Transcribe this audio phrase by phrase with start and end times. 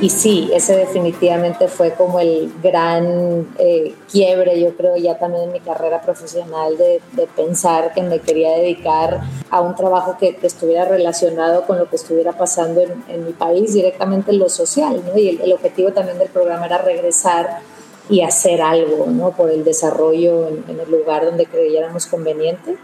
[0.00, 5.52] y sí, ese definitivamente fue como el gran eh, quiebre, yo creo, ya también en
[5.52, 7.00] mi carrera profesional de,
[7.34, 9.20] pensar que me quería dedicar
[9.50, 14.32] a un trabajo que, estuviera relacionado con lo que estuviera pasando en, mi país, directamente
[14.32, 15.02] en lo social.
[15.16, 17.60] Y el, objetivo también del programa era regresar
[18.10, 19.32] y hacer algo, ¿no?
[19.32, 22.76] Por el desarrollo en, en el lugar donde creyéramos conveniente.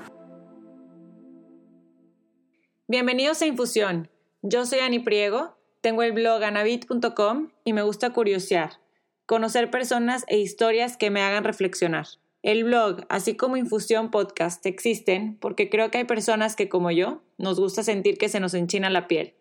[2.88, 4.09] Bienvenidos a Infusión.
[4.42, 8.78] Yo soy Ani Priego tengo el blog anabit.com y me gusta curiosear,
[9.27, 12.06] conocer personas e historias que me hagan reflexionar.
[12.42, 17.22] El blog, así como Infusión Podcast, existen porque creo que hay personas que, como yo,
[17.36, 19.34] nos gusta sentir que se nos enchina la piel,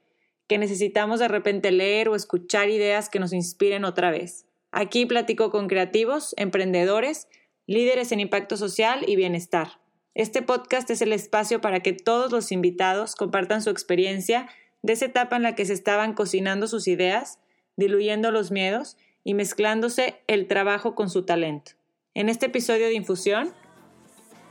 [0.47, 4.47] que necesitamos de repente leer o escuchar ideas que nos inspiren otra vez.
[4.71, 7.27] Aquí platico con creativos, emprendedores,
[7.67, 9.79] líderes en impacto social y bienestar.
[10.15, 14.49] Este podcast es el espacio para que todos los invitados compartan su experiencia
[14.81, 17.39] de esa etapa en la que se estaban cocinando sus ideas,
[17.75, 21.73] diluyendo los miedos y mezclándose el trabajo con su talento.
[22.13, 23.53] En este episodio de Infusión,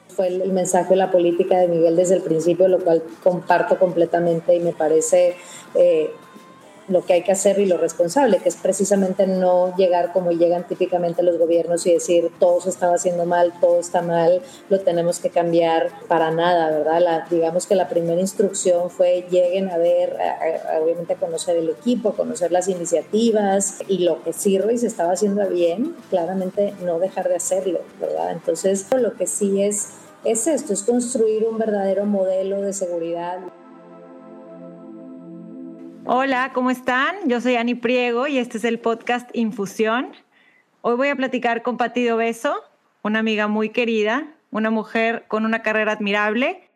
[0.09, 4.55] fue el, mensaje de la política de Miguel desde el principio, lo cual comparto completamente
[4.55, 5.37] y me parece
[5.75, 6.11] eh,
[6.91, 10.67] lo que hay que hacer y lo responsable, que es precisamente no llegar como llegan
[10.67, 15.21] típicamente los gobiernos y decir todo se estaba haciendo mal, todo está mal, lo tenemos
[15.21, 17.01] que cambiar para nada, ¿verdad?
[17.01, 20.17] La, digamos que la primera instrucción fue lleguen a ver,
[20.83, 24.89] obviamente a conocer el equipo, a conocer las iniciativas y lo que sirve y se
[24.89, 28.33] estaba haciendo bien, claramente no dejar de hacerlo, ¿verdad?
[28.33, 29.91] Entonces, lo que sí es,
[30.25, 33.39] es esto, es construir un verdadero modelo de seguridad.
[36.07, 37.15] Hola, ¿cómo están?
[37.27, 40.13] Yo soy Ani Priego y este es el podcast Infusión.
[40.81, 42.55] Hoy voy a platicar con Patido Beso,
[43.03, 46.69] una amiga muy querida, una mujer con una carrera admirable.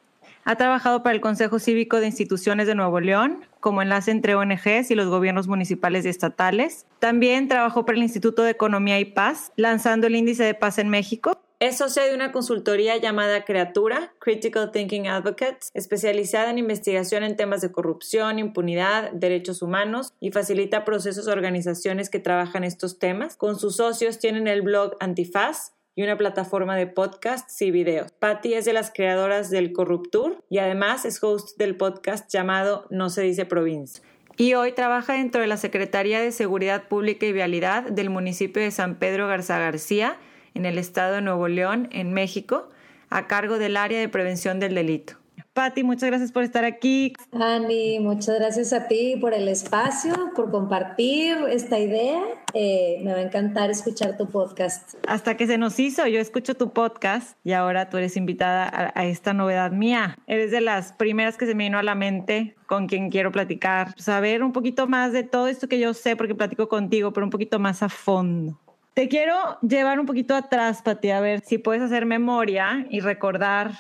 [0.45, 4.91] Ha trabajado para el Consejo Cívico de Instituciones de Nuevo León como enlace entre ONGs
[4.91, 6.85] y los gobiernos municipales y estatales.
[6.99, 10.91] También trabajó para el Instituto de Economía y Paz, lanzando el Índice de Paz en
[10.91, 17.37] México es socia de una consultoría llamada Creatura, Critical Thinking Advocates, especializada en investigación en
[17.37, 23.37] temas de corrupción, impunidad, derechos humanos y facilita procesos a organizaciones que trabajan estos temas.
[23.37, 28.11] Con sus socios tienen el blog Antifaz y una plataforma de podcasts y videos.
[28.13, 33.11] Patty es de las creadoras del Corruptur y además es host del podcast llamado No
[33.11, 34.03] se dice provincia.
[34.37, 38.73] Y hoy trabaja dentro de la Secretaría de Seguridad Pública y Vialidad del municipio de
[38.73, 40.19] San Pedro Garza García
[40.55, 42.69] en el estado de Nuevo León, en México,
[43.11, 45.15] a cargo del área de prevención del delito.
[45.55, 47.13] Patti, muchas gracias por estar aquí.
[47.31, 52.21] Ani, muchas gracias a ti por el espacio, por compartir esta idea.
[52.55, 54.95] Eh, me va a encantar escuchar tu podcast.
[55.07, 58.99] Hasta que se nos hizo, yo escucho tu podcast y ahora tú eres invitada a,
[58.99, 60.19] a esta novedad mía.
[60.27, 63.95] Eres de las primeras que se me vino a la mente con quien quiero platicar,
[63.97, 67.31] saber un poquito más de todo esto que yo sé porque platico contigo, pero un
[67.31, 68.59] poquito más a fondo.
[68.95, 73.73] Te quiero llevar un poquito atrás, Pati, a ver si puedes hacer memoria y recordar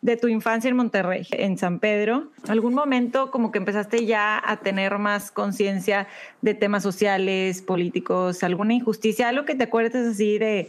[0.00, 2.32] de tu infancia en Monterrey, en San Pedro.
[2.48, 6.08] ¿Algún momento como que empezaste ya a tener más conciencia
[6.42, 10.68] de temas sociales, políticos, alguna injusticia, algo que te acuerdes así de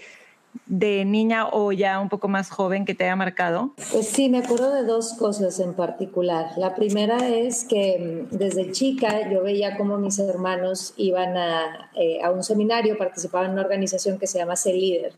[0.66, 3.74] de niña o ya un poco más joven que te haya marcado?
[3.92, 6.52] Pues sí, me acuerdo de dos cosas en particular.
[6.58, 12.22] La primera es que mm, desde chica yo veía cómo mis hermanos iban a, eh,
[12.24, 15.14] a un seminario, participaban en una organización que se llama C Líder.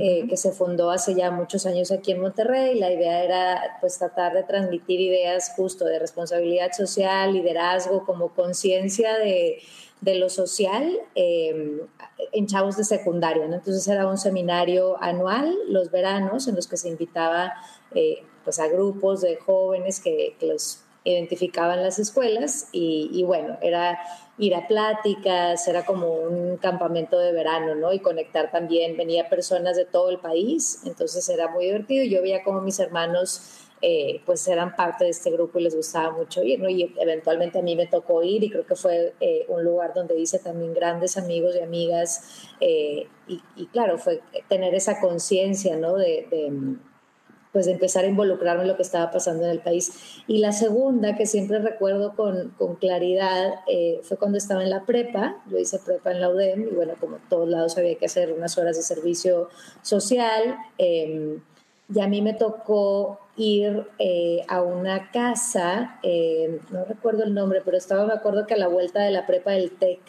[0.00, 2.76] Eh, que se fundó hace ya muchos años aquí en Monterrey.
[2.76, 9.16] La idea era pues tratar de transmitir ideas justo de responsabilidad social, liderazgo, como conciencia
[9.16, 9.60] de,
[10.00, 11.80] de lo social em,
[12.32, 13.44] en chavos de secundaria.
[13.44, 17.52] Entonces era un seminario anual, los veranos, en los que se invitaba
[17.94, 23.96] eh, pues a grupos de jóvenes que, los identificaban las escuelas y, y, bueno, era
[24.38, 27.92] ir a pláticas, era como un campamento de verano, ¿no?
[27.92, 32.04] Y conectar también, venía personas de todo el país, entonces era muy divertido.
[32.04, 36.10] Yo veía como mis hermanos eh, pues eran parte de este grupo y les gustaba
[36.10, 36.68] mucho ir, ¿no?
[36.68, 40.18] Y eventualmente a mí me tocó ir y creo que fue eh, un lugar donde
[40.18, 45.94] hice también grandes amigos y amigas eh, y, claro, fue tener esa conciencia, ¿no?
[45.94, 46.26] De,
[47.52, 49.92] pues empezar a involucrarme en lo que estaba pasando en el país.
[50.26, 53.54] Y la segunda, que siempre recuerdo con, con claridad,
[54.02, 57.18] fue cuando estaba en la prepa, yo hice prepa en la UDEM y bueno, como
[57.28, 59.48] todos lados había que hacer unas horas de servicio
[59.82, 60.56] social.
[60.76, 67.60] Y a mí me tocó ir eh, a una casa, eh, no recuerdo el nombre,
[67.64, 70.00] pero estaba, me acuerdo que a la vuelta de la prepa del TEC,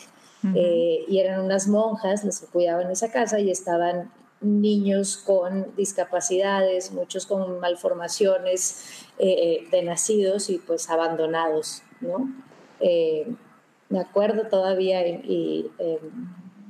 [0.55, 6.93] eh, y eran unas monjas las que cuidaban esa casa y estaban niños con discapacidades,
[6.93, 12.31] muchos con malformaciones de nacidos y pues abandonados, ¿no?
[13.89, 15.99] me acuerdo todavía y, em,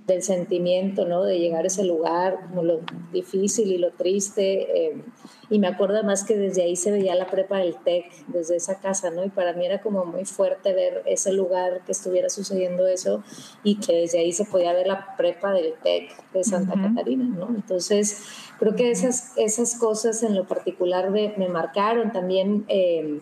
[0.08, 1.26] del sentimiento, ¿no?
[1.26, 2.80] De llegar a ese lugar, como lo
[3.12, 4.88] difícil y lo triste.
[4.88, 5.04] Em,
[5.50, 8.80] y me acuerdo además que desde ahí se veía la prepa del TEC, desde esa
[8.80, 9.26] casa, ¿no?
[9.26, 13.22] Y para mí era como muy fuerte ver ese lugar que estuviera sucediendo eso
[13.64, 17.50] y que desde ahí se podía ver la prepa del TEC de Santa Catarina, ¿no?
[17.50, 18.24] Entonces,
[18.60, 22.64] creo que esas, esas cosas en lo particular me, me marcaron también.
[22.70, 23.20] Eh,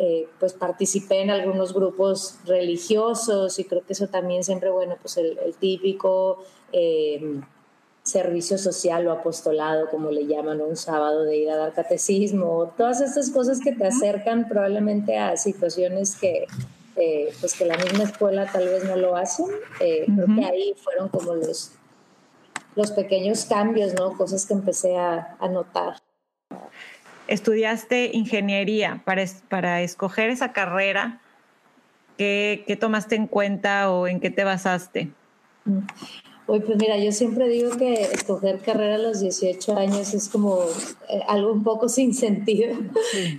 [0.00, 5.16] eh, pues participé en algunos grupos religiosos y creo que eso también siempre, bueno, pues
[5.16, 6.38] el, típico
[6.72, 7.40] eh,
[8.04, 13.00] servicio social o apostolado, como le llaman, un sábado de ir a dar catecismo, todas
[13.00, 16.46] estas cosas que te acercan probablemente a situaciones que,
[16.94, 19.46] eh, pues que la misma escuela tal vez no lo hacen.
[19.78, 21.72] Creo que ahí fueron como los,
[22.76, 24.16] los pequeños cambios, ¿no?
[24.16, 25.96] Cosas que empecé a, a notar
[27.28, 31.20] estudiaste ingeniería para, para escoger esa carrera.
[32.16, 35.12] ¿Qué, ¿Qué, tomaste en cuenta o en qué te basaste?
[36.48, 40.62] pues mira, yo siempre digo que escoger carrera a los 18 años es como
[41.10, 42.74] eh, algo un poco sin sentido.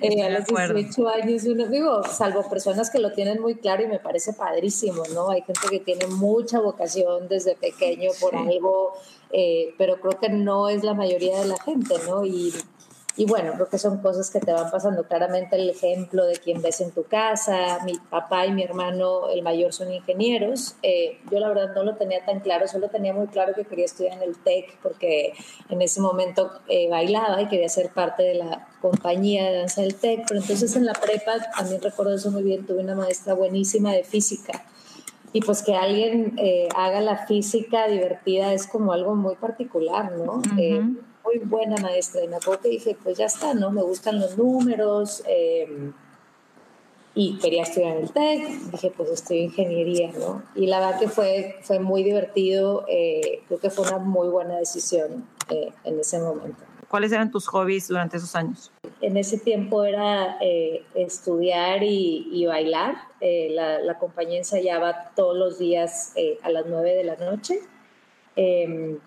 [0.01, 3.87] Eh, a los 18 años uno, digo, salvo personas que lo tienen muy claro y
[3.87, 5.29] me parece padrísimo, ¿no?
[5.29, 8.93] Hay gente que tiene mucha vocación desde pequeño por algo,
[9.31, 12.25] eh, pero creo que no es la mayoría de la gente, ¿no?
[12.25, 12.53] Y
[13.19, 15.03] y bueno, creo que son cosas que te van pasando.
[15.03, 19.41] Claramente el ejemplo de quien ves en tu casa, mi papá y mi hermano, el
[19.41, 20.77] mayor, son ingenieros.
[20.83, 23.83] Eh, yo la verdad no lo tenía tan claro, solo tenía muy claro que quería
[23.83, 25.33] estudiar en el TEC porque
[25.67, 29.95] en ese momento eh, bailaba y quería ser parte de la compañía de danza del
[29.95, 30.21] TEC.
[30.25, 34.05] Pero entonces en la prepa, también recuerdo eso muy bien, tuve una maestra buenísima de
[34.05, 34.63] física
[35.33, 40.41] y pues que alguien eh, haga la física divertida es como algo muy particular, ¿no?
[41.29, 42.23] Muy buena maestra.
[42.23, 43.71] Y me acuerdo que dije, pues ya está, ¿no?
[43.71, 45.23] Me gustan los números.
[45.27, 45.93] Em,
[47.15, 48.47] y quería estudiar el TEC.
[48.71, 50.43] Dije, pues estoy ingeniería, ¿no?
[50.55, 52.85] Y la verdad que fue, fue muy divertido.
[52.87, 56.63] Eh, creo que fue una muy buena decisión eh, en ese momento.
[56.87, 58.71] ¿Cuáles eran tus hobbies durante esos años?
[59.01, 62.95] En ese tiempo era eh, estudiar y, bailar.
[63.21, 67.59] la, la, compañía ensayaba todos los días a las 9 de la noche.
[68.35, 68.97] Em,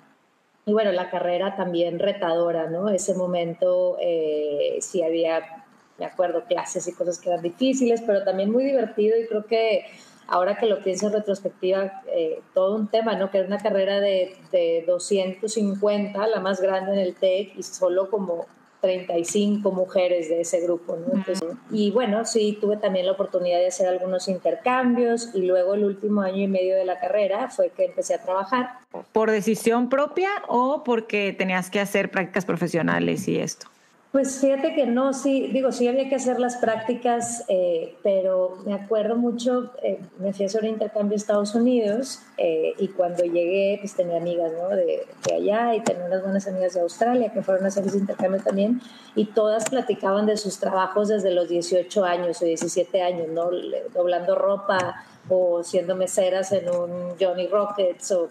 [0.65, 2.89] y bueno, la carrera también retadora, ¿no?
[2.89, 5.65] Ese momento eh, sí había,
[5.99, 9.85] me acuerdo, clases y cosas que eran difíciles, pero también muy divertido y creo que
[10.29, 13.31] ahora que lo pienso en retrospectiva, eh, todo un tema, ¿no?
[13.31, 18.09] Que era una carrera de, de 250, la más grande en el TEC y solo
[18.09, 18.47] como
[18.83, 20.97] 35 mujeres de ese grupo.
[20.97, 21.25] ¿no?
[21.71, 26.21] y bueno, sí, tuve también la oportunidad de hacer algunos intercambios y luego el último
[26.21, 28.81] año y medio de la carrera fue que empecé a trabajar.
[29.13, 33.72] ¿Por decisión propia o porque tenías que hacer prácticas profesionales y esto?
[34.13, 38.75] Pues fíjate que no, sí, digo, sí había que hacer las prácticas, eh, pero me
[38.75, 43.25] acuerdo mucho, eh, me fui a hacer un intercambio a Estados Unidos eh, y cuando
[43.25, 44.69] llegué, pues tenía amigas ¿no?
[44.69, 47.97] de, de, allá y tenía unas buenas amigas de Australia que fueron a hacer ese
[47.97, 48.83] intercambio también
[49.15, 53.49] y todas platicaban de sus trabajos desde los 18 años o 17 años, ¿no?
[53.95, 58.29] Doblando ropa o siendo meseras en un Johnny Rockets o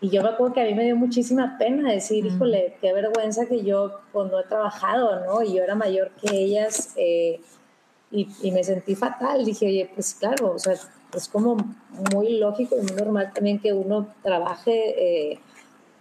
[0.00, 3.46] y yo me acuerdo que a mí me dio muchísima pena decir, híjole, qué vergüenza
[3.46, 5.42] que yo pues, no he trabajado, ¿no?
[5.42, 7.40] Y yo era mayor que ellas eh,
[8.10, 9.44] y, y, me sentí fatal.
[9.44, 10.74] Dije, oye, pues claro, o sea,
[11.14, 11.56] es como
[12.12, 15.30] muy lógico y muy normal también que uno trabaje.
[15.32, 15.38] Eh,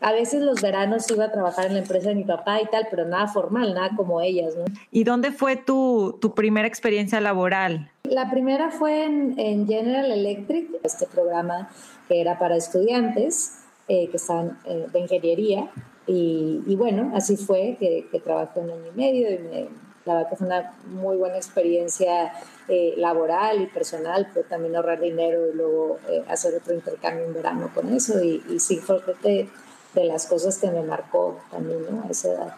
[0.01, 2.87] a veces los veranos iba a trabajar en la empresa de mi papá y tal,
[2.91, 4.65] pero nada formal, nada como ellas, ¿no?
[4.91, 7.89] ¿Y dónde fue tu, tu primera experiencia laboral?
[8.03, 11.69] La primera fue en, en General Electric, este programa
[12.09, 15.69] que era para estudiantes eh, que estaban eh, de ingeniería.
[16.07, 19.67] Y, bueno, así fue que, trabajé un año y medio y me,
[20.05, 22.33] la verdad que fue una muy buena experiencia
[22.67, 27.69] eh, laboral y personal, pero también ahorrar dinero y luego hacer otro intercambio en verano
[27.75, 28.23] con eso.
[28.23, 29.47] Y, y sí, fue de,
[29.93, 32.03] de, las cosas que me marcó también ¿no?
[32.07, 32.55] a esa edad.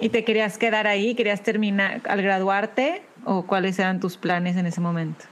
[0.00, 1.14] ¿Y te querías quedar ahí?
[1.14, 3.00] ¿Querías terminar al graduarte?
[3.24, 5.24] ¿O cuáles eran tus planes en ese momento?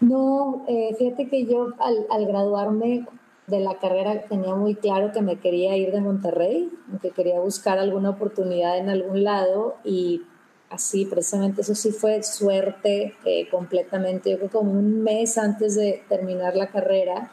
[0.00, 0.64] No,
[0.98, 3.06] fíjate que yo al, al graduarme
[3.48, 7.78] de la carrera tenía muy claro que me quería ir de Monterrey, que quería buscar
[7.78, 10.22] alguna oportunidad en algún lado y
[10.68, 14.30] así precisamente eso sí fue suerte eh, completamente.
[14.30, 17.30] Yo creo que como un mes antes de terminar la carrera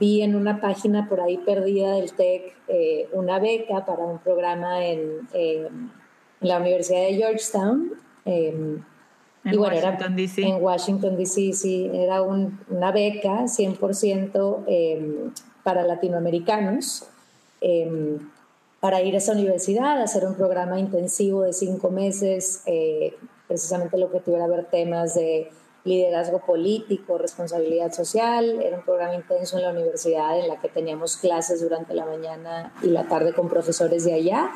[0.00, 4.84] vi en una página por ahí perdida del TEC eh, una beca para un programa
[4.84, 5.28] en,
[6.40, 7.92] la Universidad de Georgetown.
[8.24, 8.80] Em,
[9.44, 10.42] en y bueno, Washington, D.C.
[10.42, 15.32] En Washington, D.C., sí, era una beca 100%
[15.62, 17.04] para latinoamericanos
[17.60, 18.18] em,
[18.80, 23.16] para ir a esa universidad, hacer un programa intensivo de cinco meses, eh,
[23.48, 25.50] precisamente lo que tuviera ver temas de
[25.84, 28.60] liderazgo político, responsabilidad social.
[28.62, 32.72] Era un programa intenso en la universidad en la que teníamos clases durante la mañana
[32.82, 34.50] y la tarde con profesores de allá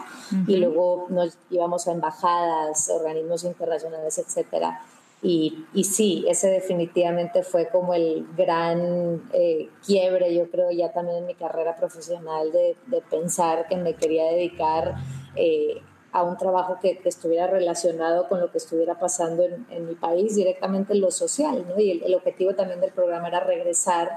[0.47, 4.83] y luego nos íbamos a embajadas, organismos internacionales, etcétera.
[5.25, 11.19] Y, y, sí, ese definitivamente fue como el gran eh, quiebre, yo creo, ya también
[11.19, 14.97] en mi carrera profesional, de, de pensar que me quería dedicar
[15.37, 15.81] eh,
[16.13, 20.93] a un trabajo que, estuviera relacionado con lo que estuviera pasando en, mi país, directamente
[20.93, 21.81] en lo social, ¿no?
[21.81, 24.11] Y el, objetivo también del programa era regresar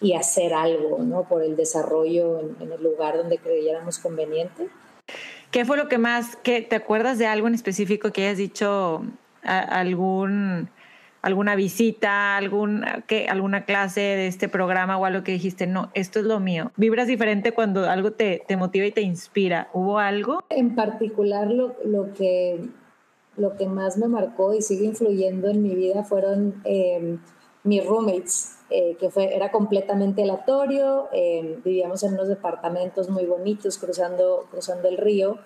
[0.00, 1.24] y hacer algo, ¿no?
[1.24, 4.68] Por el desarrollo en, el lugar donde creyéramos conveniente.
[5.50, 9.02] ¿Qué fue lo que más, que te acuerdas de algo en específico que hayas dicho,
[9.42, 10.68] algún
[11.22, 13.28] alguna visita, algún, ¿qué?
[13.28, 16.72] alguna clase de este programa o algo que dijiste, no, esto es lo mío.
[16.76, 19.68] ¿Vibras diferente cuando algo te, te motiva y te inspira?
[19.72, 20.44] ¿Hubo algo?
[20.50, 22.60] En particular, lo, lo, que,
[23.36, 27.20] lo que más me marcó y sigue influyendo en mi vida fueron em,
[27.62, 33.78] mis roommates, eh, que fue, era completamente aleatorio, em, vivíamos en unos departamentos muy bonitos
[33.78, 35.38] cruzando, cruzando el río.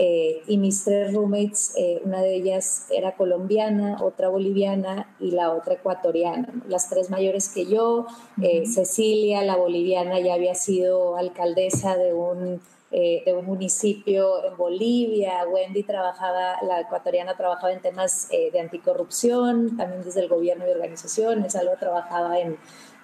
[0.00, 5.52] Eh, y mis tres roommates, eh, una de ellas era colombiana, otra boliviana y la
[5.52, 8.06] otra ecuatoriana, las tres mayores que yo.
[8.40, 12.60] Eh, Cecilia, la boliviana, ya había sido alcaldesa de un,
[12.92, 15.44] de un municipio en Bolivia.
[15.52, 21.56] Wendy trabajaba, la ecuatoriana trabajaba en temas de anticorrupción, también desde el gobierno y organizaciones.
[21.56, 22.56] Algo trabajaba en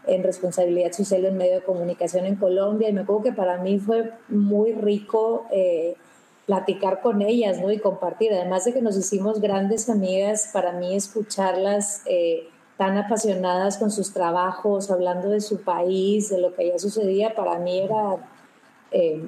[0.06, 3.78] en responsabilidad social en medio de comunicación en Colombia y me acuerdo que para mí
[3.78, 5.46] fue muy rico
[6.46, 7.70] platicar con ellas, ¿no?
[7.70, 8.32] Y compartir.
[8.32, 14.12] Además de que nos hicimos grandes amigas, para mí escucharlas eh, tan apasionadas con sus
[14.12, 18.16] trabajos, hablando de su país, de lo que allá sucedía, para mí era,
[18.90, 19.22] eh,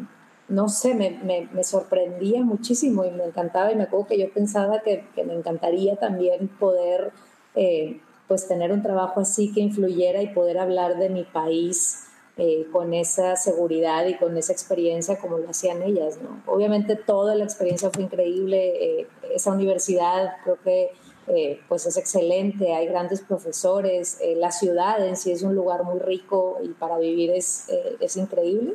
[0.49, 3.73] no sé, me, me, me, sorprendía muchísimo y me encantaba.
[3.73, 7.13] Y me acuerdo que yo pensaba que, me encantaría también poder,
[7.55, 12.03] eh, pues, tener un trabajo así que influyera y poder hablar de mi país
[12.39, 16.19] eh, con esa seguridad y con esa experiencia como lo hacían ellas.
[16.21, 16.43] ¿no?
[16.45, 20.91] Obviamente toda la experiencia fue increíble, eh, esa universidad creo que
[21.29, 25.99] eh, pues es excelente, hay grandes profesores, la ciudad en sí es un lugar muy
[25.99, 27.69] rico y para vivir es,
[28.01, 28.75] es increíble,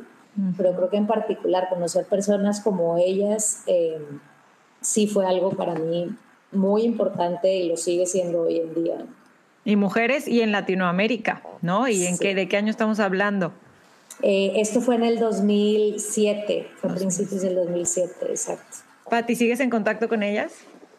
[0.56, 3.64] pero creo que en particular conocer personas como ellas
[4.80, 6.14] sí fue algo para mí
[6.50, 9.06] muy importante y lo sigue siendo hoy en día.
[9.64, 11.88] Y mujeres y en Latinoamérica, ¿no?
[11.88, 13.52] ¿Y en qué, de qué año estamos hablando?
[14.22, 18.78] Eh, esto fue en el 2007, fue a principios del 2007, exacto.
[19.08, 20.52] Pati, ¿sigues en contacto con ellas?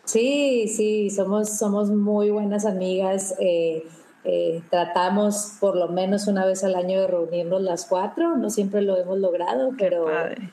[0.06, 3.36] Sí, sí, somos, somos muy buenas amigas.
[3.40, 3.84] Eh,
[4.26, 8.82] eh, tratamos por lo menos una vez al año de reunirnos las cuatro, no siempre
[8.82, 10.06] lo hemos logrado, pero,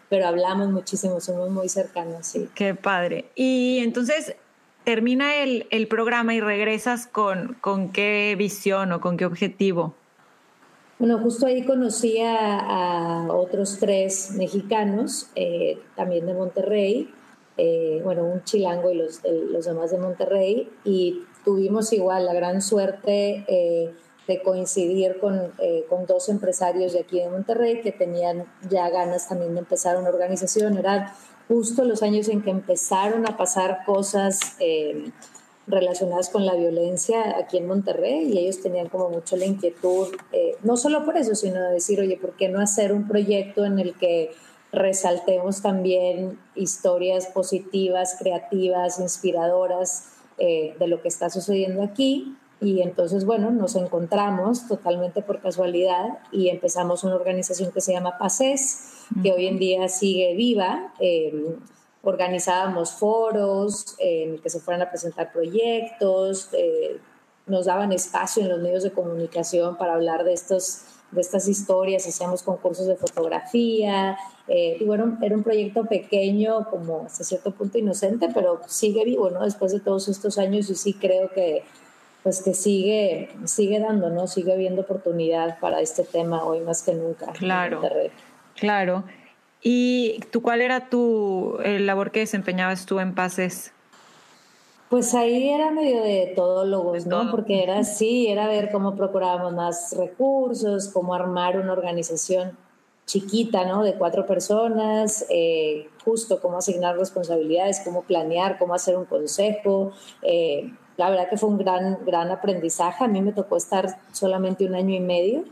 [0.08, 2.48] pero hablamos muchísimo, somos muy cercanos, sí.
[2.54, 3.26] Qué padre.
[3.36, 4.34] Y entonces,
[4.90, 9.94] termina el, el, programa y regresas con, con qué visión o con qué objetivo?
[10.98, 17.08] Bueno, justo ahí conocí a, otros tres mexicanos, eh, también de Monterrey,
[17.56, 22.60] eh, bueno, un chilango y los, los demás de Monterrey, y tuvimos igual la gran
[22.60, 23.94] suerte eh,
[24.26, 25.52] de coincidir con,
[25.88, 30.08] con, dos empresarios de aquí de Monterrey que tenían ya ganas también de empezar una
[30.08, 30.78] organización.
[30.78, 31.12] Eran
[31.50, 35.10] justo los años en que empezaron a pasar cosas eh,
[35.66, 40.54] relacionadas con la violencia aquí en Monterrey y ellos tenían como mucho la inquietud, eh,
[40.62, 43.80] no solo por eso, sino de decir, oye, ¿por qué no hacer un proyecto en
[43.80, 44.30] el que
[44.70, 50.04] resaltemos también historias positivas, creativas, inspiradoras
[50.38, 52.36] eh, de lo que está sucediendo aquí?
[52.60, 58.18] Y entonces, bueno, nos encontramos totalmente por casualidad y empezamos una organización que se llama
[58.18, 60.92] PACES, que hoy en día sigue viva.
[61.00, 61.56] Eh,
[62.02, 66.98] organizábamos foros en que se fueran a presentar proyectos, eh,
[67.46, 72.06] nos daban espacio en los medios de comunicación para hablar de estos de estas historias,
[72.06, 77.78] hacíamos concursos de fotografía, eh, y bueno, era un proyecto pequeño, como hasta cierto punto
[77.78, 79.42] inocente, pero sigue vivo, ¿no?
[79.44, 81.64] Después de todos estos años y sí creo que,
[82.22, 84.26] pues que sigue, sigue dando, ¿no?
[84.26, 87.32] Sigue habiendo oportunidad para este tema hoy más que nunca.
[87.32, 87.82] Claro.
[88.56, 89.04] Claro.
[89.62, 93.72] ¿Y tú cuál era tu labor que desempeñabas tú en Pases?
[94.90, 97.30] Pues ahí era medio de todólogos, ¿no?
[97.30, 102.58] Porque era así, era ver cómo procurábamos más recursos, cómo armar una organización
[103.06, 103.84] chiquita, ¿no?
[103.84, 109.92] De cuatro personas, eh, justo cómo asignar responsabilidades, cómo planear, cómo hacer un consejo.
[110.22, 113.04] Eh, la verdad que fue un gran, gran aprendizaje.
[113.04, 115.44] A mí me tocó estar solamente un año y medio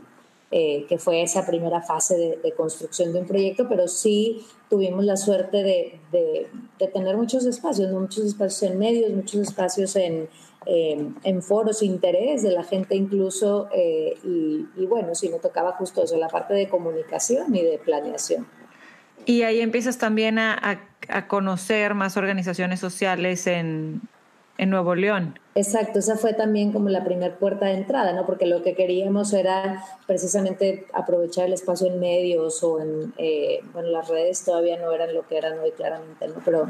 [0.51, 5.17] eh, que fue esa primera fase de, construcción de un proyecto, pero sí tuvimos la
[5.17, 10.29] suerte de, de, tener muchos espacios, muchos espacios en medios, muchos espacios en,
[10.67, 16.03] eh, en foros interés de la gente incluso, eh, y, bueno, sí me tocaba justo
[16.03, 18.45] eso, la parte de comunicación y de planeación.
[19.25, 20.87] Y ahí empiezas también a
[21.27, 24.01] conocer más organizaciones sociales en,
[24.59, 25.39] en Nuevo León.
[25.55, 28.25] Exacto, esa fue también como la primera puerta de entrada, ¿no?
[28.25, 33.89] Porque lo que queríamos era precisamente aprovechar el espacio en medios o en, eh, bueno,
[33.89, 36.35] las redes todavía no eran lo que eran hoy claramente, ¿no?
[36.45, 36.67] Pero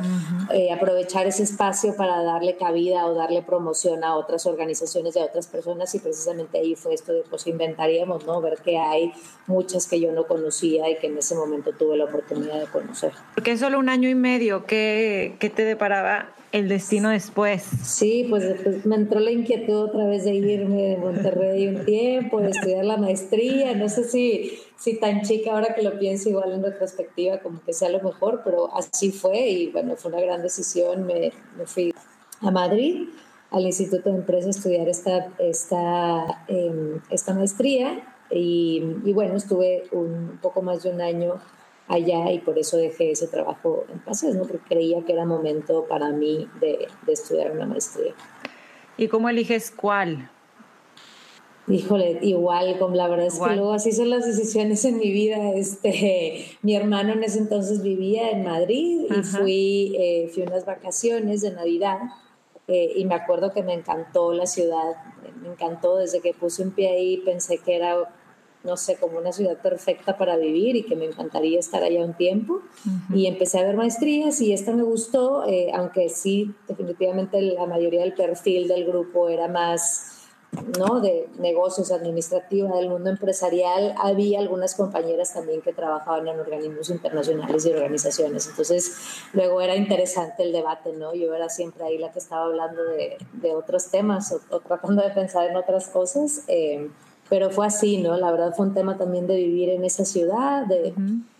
[0.53, 5.47] eh, aprovechar ese espacio para darle cabida o darle promoción a otras organizaciones de otras
[5.47, 8.39] personas y precisamente ahí fue esto de, pues inventaríamos, ¿no?
[8.39, 9.11] Ver que hay
[9.47, 13.11] muchas que yo no conocía y que en ese momento tuve la oportunidad de conocer.
[13.35, 17.63] Porque es solo un año y medio, ¿qué, qué te deparaba el destino después.
[17.83, 22.41] Sí, pues después me entró la inquietud otra vez de irme de Monterrey un tiempo,
[22.41, 23.75] de estudiar la maestría.
[23.75, 27.73] No sé si, si tan chica ahora que lo pienso igual en retrospectiva como que
[27.73, 31.05] sea lo mejor, pero así fue y bueno, fue una gran decisión.
[31.05, 31.93] Me, me fui
[32.41, 33.09] a Madrid,
[33.51, 39.83] al Instituto de Empresa, a estudiar esta, esta, em, esta maestría y, y bueno, estuve
[39.91, 41.39] un poco más de un año
[41.89, 44.43] allá y por eso dejé ese trabajo en Pases, ¿no?
[44.43, 48.13] porque creía que era momento para mí de, estudiar una maestría.
[48.95, 50.29] ¿Y cómo eliges cuál?
[51.67, 55.51] Híjole, igual, como la verdad es que luego así son las decisiones en mi vida.
[55.53, 61.41] Este, mi hermano en ese entonces vivía en Madrid y fui, eh, fui unas vacaciones
[61.41, 61.99] de Navidad
[62.67, 64.95] eh, y me acuerdo que me encantó la ciudad,
[65.41, 67.97] me encantó desde que puse un pie ahí, pensé que era
[68.63, 72.13] no sé, como una ciudad perfecta para vivir y que me encantaría estar allá un
[72.13, 72.61] tiempo.
[73.13, 78.01] Y empecé a ver maestrías y esta me gustó, eh, aunque sí, definitivamente la mayoría
[78.01, 80.15] del perfil del grupo era más...
[80.79, 80.99] ¿no?
[80.99, 87.67] de negocios administrativos del mundo empresarial, había algunas compañeras también que trabajaban en organismos internacionales
[87.67, 88.47] y organizaciones.
[88.47, 88.97] Entonces,
[89.33, 91.13] luego era interesante el debate, ¿no?
[91.13, 95.11] Yo era siempre ahí la que estaba hablando de, de otros temas o, tratando de
[95.11, 96.45] pensar en otras cosas.
[96.47, 96.89] Eh,
[97.29, 98.17] pero fue así, ¿no?
[98.17, 100.93] La verdad fue un tema también de vivir en esa ciudad, de,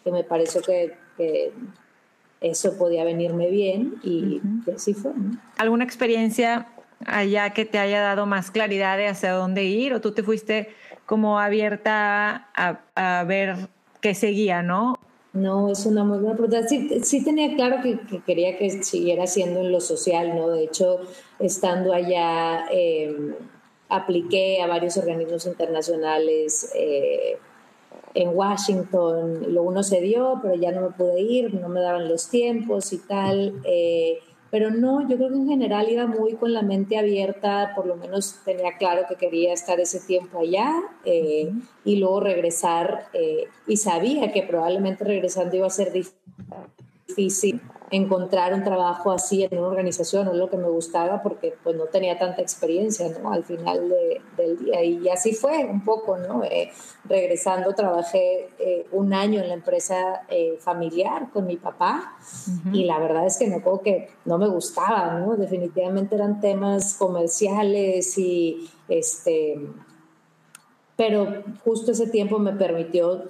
[0.03, 0.93] que me pareció que,
[2.41, 4.39] eso podía venirme bien y,
[4.73, 5.11] así fue.
[5.57, 6.69] ¿Alguna experiencia
[7.05, 10.69] allá que te haya dado más claridad de hacia dónde ir o tú te fuiste
[11.05, 13.57] como abierta a, ver
[13.99, 14.95] qué seguía, ¿no?
[15.33, 16.65] No, es una muy buena pregunta.
[16.67, 20.49] Sí, tenía claro que, quería que siguiera siendo en lo social, ¿no?
[20.49, 20.99] De hecho,
[21.39, 22.67] estando allá...
[22.71, 23.35] Eh,
[23.89, 27.37] apliqué a varios organismos internacionales eh,
[28.13, 32.07] en Washington, lo uno se dio, pero ya no me pude ir, no me daban
[32.07, 33.61] los tiempos y tal.
[33.65, 34.19] Eh,
[34.51, 37.95] pero no, yo creo que en general iba muy con la mente abierta, por lo
[37.95, 40.73] menos tenía claro que quería estar ese tiempo allá
[41.05, 41.51] eh,
[41.85, 43.09] y luego regresar
[43.67, 49.67] y sabía que probablemente regresando iba a ser difícil encontrar un trabajo así en una
[49.67, 53.31] organización es lo que me gustaba porque pues no tenía tanta experiencia ¿no?
[53.31, 53.93] al final
[54.37, 56.43] del día y así fue un poco ¿no?
[56.43, 56.71] Eh,
[57.05, 62.17] regresando trabajé eh, un año en la empresa eh, familiar con mi papá
[62.71, 65.35] y la verdad es que me acuerdo que no me gustaba ¿no?
[65.35, 69.59] definitivamente eran temas comerciales y este
[70.95, 73.23] pero justo ese tiempo me permitió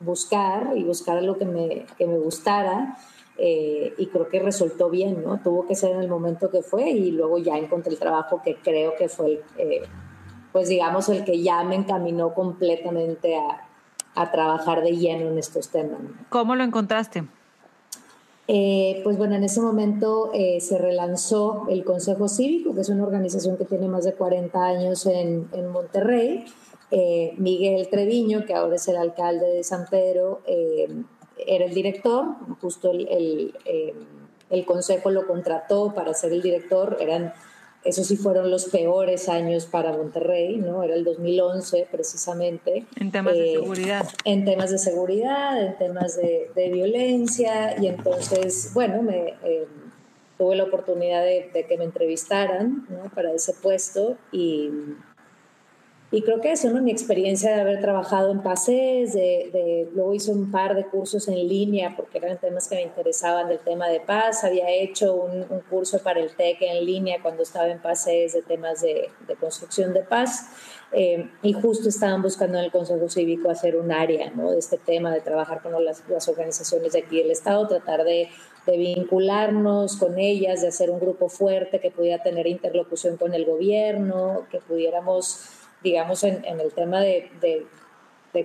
[0.00, 2.98] buscar y buscar lo que me, que me gustara
[3.38, 5.40] eh, y creo que resultó bien, ¿no?
[5.42, 8.56] Tuvo que ser en el momento que fue y luego ya encontré el trabajo que
[8.56, 9.82] creo que fue, el, eh,
[10.52, 13.68] pues digamos, el que ya me encaminó completamente a,
[14.14, 16.00] a trabajar de lleno en estos temas.
[16.30, 17.24] ¿Cómo lo encontraste?
[18.48, 23.58] Eh, pues bueno, en ese momento se relanzó el Consejo Cívico, que es una organización
[23.58, 26.44] que tiene más de 40 años en, en Monterrey.
[27.36, 30.42] Miguel Treviño, que ahora es el alcalde de San Pedro,
[31.46, 33.94] era el director, justo el, eh,
[34.50, 37.32] el, consejo lo contrató para ser el director, eran,
[37.84, 40.82] esos sí fueron los peores años para Monterrey, ¿no?
[40.82, 42.86] Era el 2011 precisamente.
[42.96, 44.08] En temas de eh, seguridad.
[44.24, 49.34] En temas de seguridad, en temas de, de violencia, y entonces, bueno, me...
[49.44, 49.66] Eh,
[50.38, 53.08] tuve la oportunidad de, de, que me entrevistaran ¿no?
[53.14, 54.70] para ese puesto y,
[56.12, 56.80] y creo que eso, ¿no?
[56.80, 61.48] Mi experiencia de haber trabajado en PASES, de, luego hice un par de cursos en
[61.48, 64.44] línea porque eran temas que me interesaban del tema de paz.
[64.44, 68.82] Había hecho un, curso para el TEC en línea cuando estaba en PASES de temas
[68.82, 70.48] de, construcción de paz.
[70.92, 74.52] Eh, y justo estaban buscando en el Consejo Cívico hacer un área ¿no?
[74.52, 78.28] de este tema, de trabajar con las, las organizaciones de aquí del Estado, tratar de,
[78.66, 83.44] de vincularnos con ellas, de hacer un grupo fuerte que pudiera tener interlocución con el
[83.44, 87.30] gobierno, que pudiéramos digamos, en, el tema de,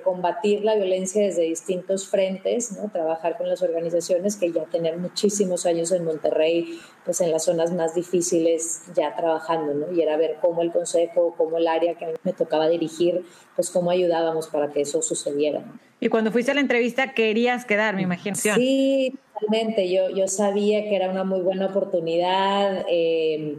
[0.05, 2.89] combatir la violencia desde distintos frentes, ¿no?
[2.89, 7.73] trabajar con las organizaciones que ya tenían muchísimos años en Monterrey, pues en las zonas
[7.73, 9.91] más difíciles ya trabajando, ¿no?
[9.91, 13.91] y era ver cómo el consejo, cómo el área que me tocaba dirigir, pues cómo
[13.91, 15.61] ayudábamos para que eso sucediera.
[15.99, 18.55] Y cuando fuiste a la entrevista querías quedar, mi imaginación.
[18.55, 22.85] Sí, totalmente, yo, yo sabía que era una muy buena oportunidad.
[22.89, 23.57] Eh,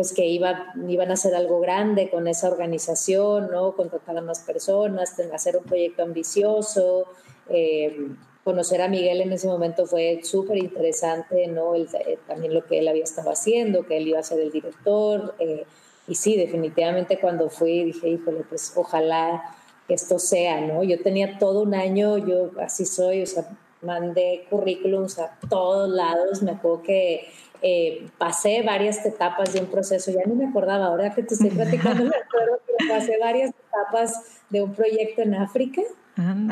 [0.00, 3.76] pues que iba, iban a hacer algo grande con esa organización, ¿no?
[3.76, 7.04] Contratar a más personas, hacer un proyecto ambicioso.
[7.50, 8.08] Eh,
[8.42, 11.74] conocer a Miguel en ese momento fue súper interesante, ¿no?
[11.74, 11.86] Eh,
[12.26, 15.34] también lo que él había estado haciendo, que él iba a ser el director.
[15.38, 15.66] Eh,
[16.08, 19.54] y sí, definitivamente cuando fui dije, híjole, pues ojalá
[19.86, 20.82] esto sea, ¿no?
[20.82, 23.46] Yo tenía todo un año, yo así soy, o sea,
[23.82, 27.28] mandé currículums a todos lados, me acuerdo que
[27.62, 31.50] eh, pasé varias etapas de un proceso, ya no me acordaba, ahora que te estoy
[31.50, 35.82] platicando, me acuerdo que pasé varias etapas de un proyecto en África.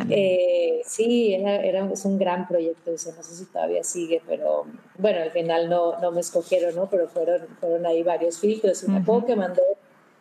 [0.08, 4.64] Eh, sí, era, era, es un gran proyecto, no sé si todavía sigue, pero
[4.96, 6.88] bueno, al final no, no me escogieron, ¿no?
[6.88, 8.82] Pero fueron, fueron ahí varios filtros.
[8.84, 9.60] Y me acuerdo que mandé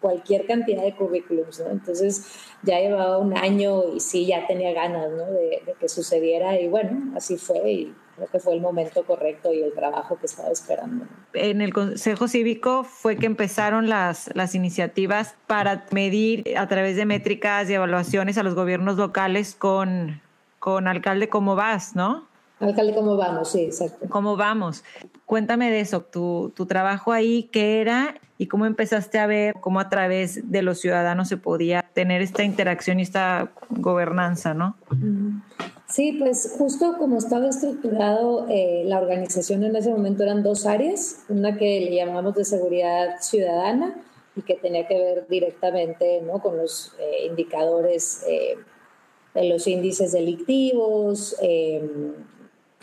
[0.01, 1.71] cualquier cantidad de currículums, ¿no?
[1.71, 2.25] Entonces
[2.63, 5.25] ya llevaba un año y sí, ya tenía ganas, ¿no?
[5.31, 9.53] De, de que sucediera y bueno, así fue y creo que fue el momento correcto
[9.53, 11.05] y el trabajo que estaba esperando.
[11.33, 17.05] En el Consejo Cívico fue que empezaron las, las iniciativas para medir a través de
[17.05, 20.19] métricas y evaluaciones a los gobiernos locales con,
[20.59, 22.26] con alcalde cómo vas, ¿no?
[22.59, 23.49] Alcalde, ¿cómo vamos?
[23.49, 24.07] Sí, exacto.
[24.09, 24.83] ¿Cómo vamos?
[25.25, 29.79] Cuéntame de eso, tu, tu trabajo ahí, ¿qué era y cómo empezaste a ver cómo
[29.79, 34.75] a través de los ciudadanos se podía tener esta interacción y esta gobernanza, ¿no?
[35.87, 41.23] Sí, pues justo como estaba estructurado eh, la organización en ese momento eran dos áreas,
[41.29, 43.95] una que le llamamos de seguridad ciudadana
[44.35, 46.39] y que tenía que ver directamente ¿no?
[46.39, 48.57] con los eh, indicadores eh,
[49.33, 51.35] de los índices delictivos,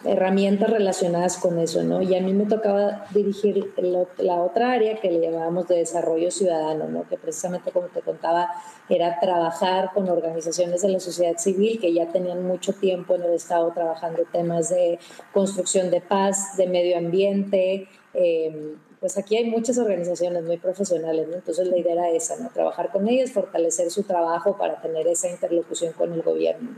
[0.04, 2.02] herramientas relacionadas con eso, ¿no?
[2.02, 3.72] Y a mí me tocaba dirigir
[4.18, 7.08] la otra área que le llamábamos de desarrollo ciudadano, ¿no?
[7.08, 8.48] Que precisamente, como te contaba,
[8.88, 13.32] era trabajar con organizaciones de la sociedad civil que ya tenían mucho tiempo en el
[13.32, 14.98] Estado trabajando temas de
[15.32, 17.88] construcción de paz, de medio ambiente.
[18.12, 21.34] Eh, pues aquí hay muchas organizaciones muy profesionales, ¿no?
[21.34, 22.48] Entonces la idea era esa, ¿no?
[22.48, 26.70] Trabajar con ellas, fortalecer su trabajo para tener esa interlocución con el gobierno.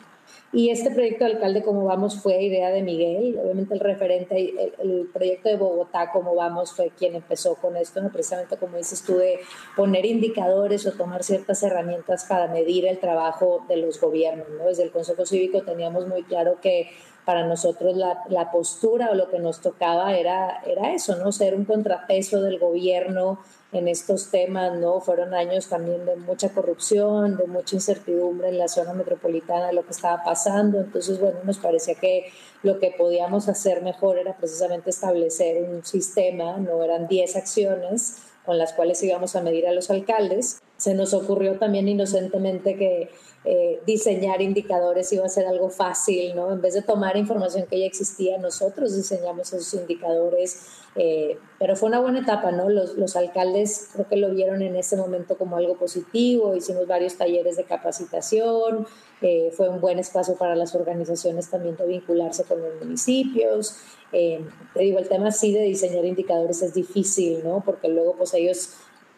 [0.53, 5.09] Y este proyecto de alcalde Cómo Vamos fue idea de Miguel, obviamente el referente, el,
[5.13, 8.11] proyecto de Bogotá Cómo Vamos fue quien empezó con esto, ¿no?
[8.11, 9.41] precisamente como dices tú, de
[9.77, 14.49] poner indicadores o tomar ciertas herramientas para medir el trabajo de los gobiernos.
[14.57, 14.67] ¿no?
[14.67, 16.91] Desde el Consejo Cívico teníamos muy claro que
[17.25, 21.33] para nosotros la, la, postura o lo que nos tocaba era, era eso, ¿no?
[21.33, 23.41] Ser un contrapeso del gobierno
[23.73, 25.01] en estos temas, ¿no?
[25.01, 29.85] Fueron años también de mucha corrupción, de mucha incertidumbre en la zona metropolitana de lo
[29.85, 30.81] que estaba pasando.
[30.81, 32.27] Entonces, bueno, nos parecía que
[32.63, 38.59] lo que podíamos hacer mejor era precisamente establecer un sistema, no eran 10 acciones con
[38.59, 40.61] las cuales íbamos a medir a los alcaldes.
[40.77, 43.11] Se nos ocurrió también inocentemente que
[43.49, 46.53] eh, diseñar indicadores iba a ser algo fácil, ¿no?
[46.53, 51.91] En vez de tomar información que ya existía, nosotros diseñamos esos indicadores, eh, pero fue
[51.91, 52.69] una buena etapa, ¿no?
[52.69, 57.19] Los, los, alcaldes creo que lo vieron en ese momento como algo positivo, hicimos varios
[57.19, 58.85] talleres de capacitación,
[59.23, 63.77] eh, fue un buen espacio para las organizaciones también de vincularse con los municipios.
[64.11, 67.63] te digo, el tema sí de diseñar indicadores es difícil, ¿no?
[67.65, 68.71] Porque luego pues ellos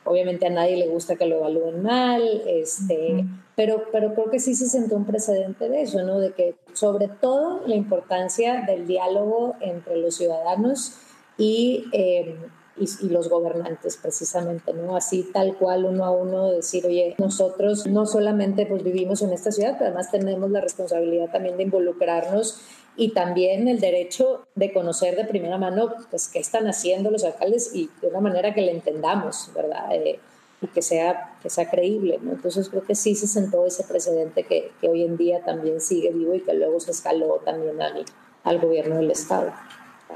[0.09, 4.55] Obviamente a nadie le gusta que lo evalúen mal, este, pero, pero creo que sí
[4.55, 6.19] se sentó un precedente de eso, ¿no?
[6.19, 10.95] De que sobre todo la importancia del diálogo entre los ciudadanos
[11.37, 12.37] y, eh,
[12.77, 14.97] y, los gobernantes, precisamente, ¿no?
[14.97, 19.51] Así tal cual uno a uno decir, oye, nosotros no solamente pues vivimos en esta
[19.51, 22.61] ciudad, pero además tenemos la responsabilidad también de involucrarnos
[22.99, 27.71] y también el derecho de conocer de primera mano pues, qué están haciendo los alcaldes
[27.73, 29.95] y de una manera que le entendamos, ¿verdad?
[29.95, 30.19] Eh,
[30.61, 32.33] y que sea, que sea creíble, ¿no?
[32.33, 36.11] Entonces creo que sí se sentó ese precedente que, que, hoy en día también sigue
[36.11, 38.05] vivo y que luego se escaló también al,
[38.43, 39.53] al gobierno del Estado.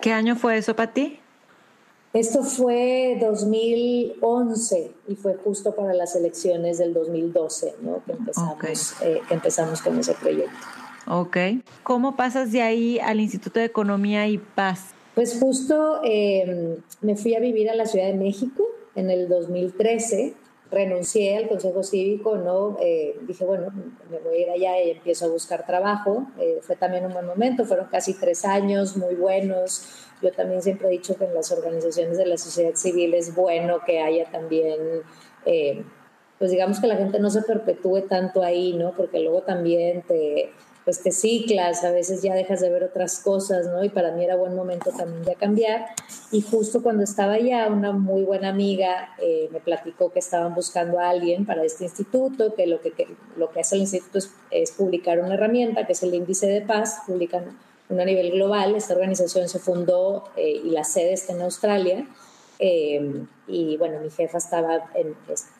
[0.00, 1.20] ¿Qué año fue eso para ti?
[2.12, 8.02] Esto fue 2011 y fue justo para las elecciones del 2012, ¿no?
[8.04, 10.81] Que empezamos, eh, que empezamos con ese proyecto.
[11.06, 11.36] Ok.
[11.82, 14.94] ¿Cómo pasas de ahí al Instituto de Economía y Paz?
[15.14, 20.34] Pues justo em, me fui a vivir a la Ciudad de México en el 2013.
[20.70, 22.78] Renuncié al Consejo Cívico, ¿no?
[22.80, 23.70] Eh, dije, bueno,
[24.10, 26.26] me voy a ir allá y empiezo a buscar trabajo.
[26.38, 30.06] Eh, fue también un buen momento, fueron casi tres años muy buenos.
[30.22, 33.80] Yo también siempre he dicho que en las organizaciones de la sociedad civil es bueno
[33.84, 34.78] que haya también...
[35.44, 35.84] Eh,
[36.38, 38.94] pues digamos que la gente no se perpetúe tanto ahí, ¿no?
[38.96, 40.50] Porque luego también te,
[40.84, 43.84] pues te ciclas, a veces ya dejas de ver otras cosas, ¿no?
[43.84, 45.86] Y para mí era buen momento también de cambiar.
[46.32, 50.98] Y justo cuando estaba allá, una muy buena amiga eh, me platicó que estaban buscando
[50.98, 52.92] a alguien para este instituto, que lo que,
[53.36, 54.18] lo que hace el instituto
[54.50, 58.74] es, publicar una herramienta, que es el índice de paz, publican a nivel global.
[58.74, 62.06] Esta organización se fundó eh, y la sede está en Australia.
[62.58, 65.14] Eh, y bueno, mi jefa estaba en,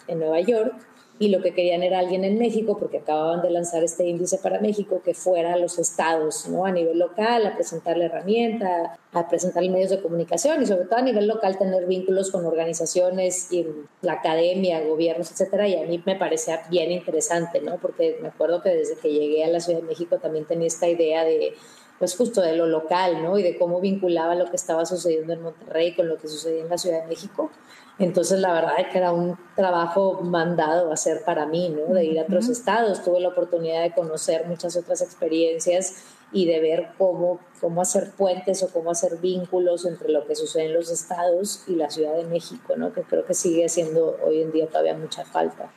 [0.06, 0.74] en, Nueva York
[1.22, 4.58] y lo que querían era alguien en México porque acababan de lanzar este índice para
[4.58, 6.66] México que fuera a los estados, ¿no?
[6.66, 10.96] A nivel local, a presentar la herramienta, a presentar medios de comunicación y sobre todo
[10.96, 13.64] a nivel local tener vínculos con organizaciones y
[14.00, 15.68] la academia, gobiernos, etcétera.
[15.68, 17.76] Y a mí me parecía bien interesante, ¿no?
[17.76, 20.88] Porque me acuerdo que desde que llegué a la Ciudad de México también tenía esta
[20.88, 21.54] idea de
[22.00, 23.38] pues justo de lo local, ¿no?
[23.38, 26.68] Y de cómo vinculaba lo que estaba sucediendo en Monterrey con lo que sucedía en
[26.68, 27.52] la Ciudad de México.
[27.98, 31.94] Entonces, la verdad es que era un trabajo mandado a hacer para mí, ¿no?
[31.94, 33.02] De ir a otros estados.
[33.04, 38.62] Tuve la oportunidad de conocer muchas otras experiencias y de ver cómo, cómo hacer puentes
[38.62, 42.24] o cómo hacer vínculos entre lo que sucede en los estados y la Ciudad de
[42.24, 42.92] México, ¿no?
[42.92, 45.70] Que creo que sigue haciendo hoy en día todavía mucha falta.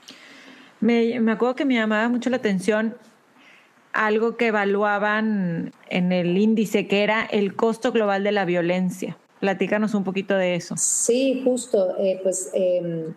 [0.79, 2.95] Me, me acuerdo que me llamaba mucho la atención
[3.91, 9.17] algo que evaluaban en el índice, que era el costo global de la violencia.
[9.39, 10.75] Platícanos un poquito de eso.
[10.77, 11.97] Sí, justo.
[11.97, 13.13] Eh, pues em,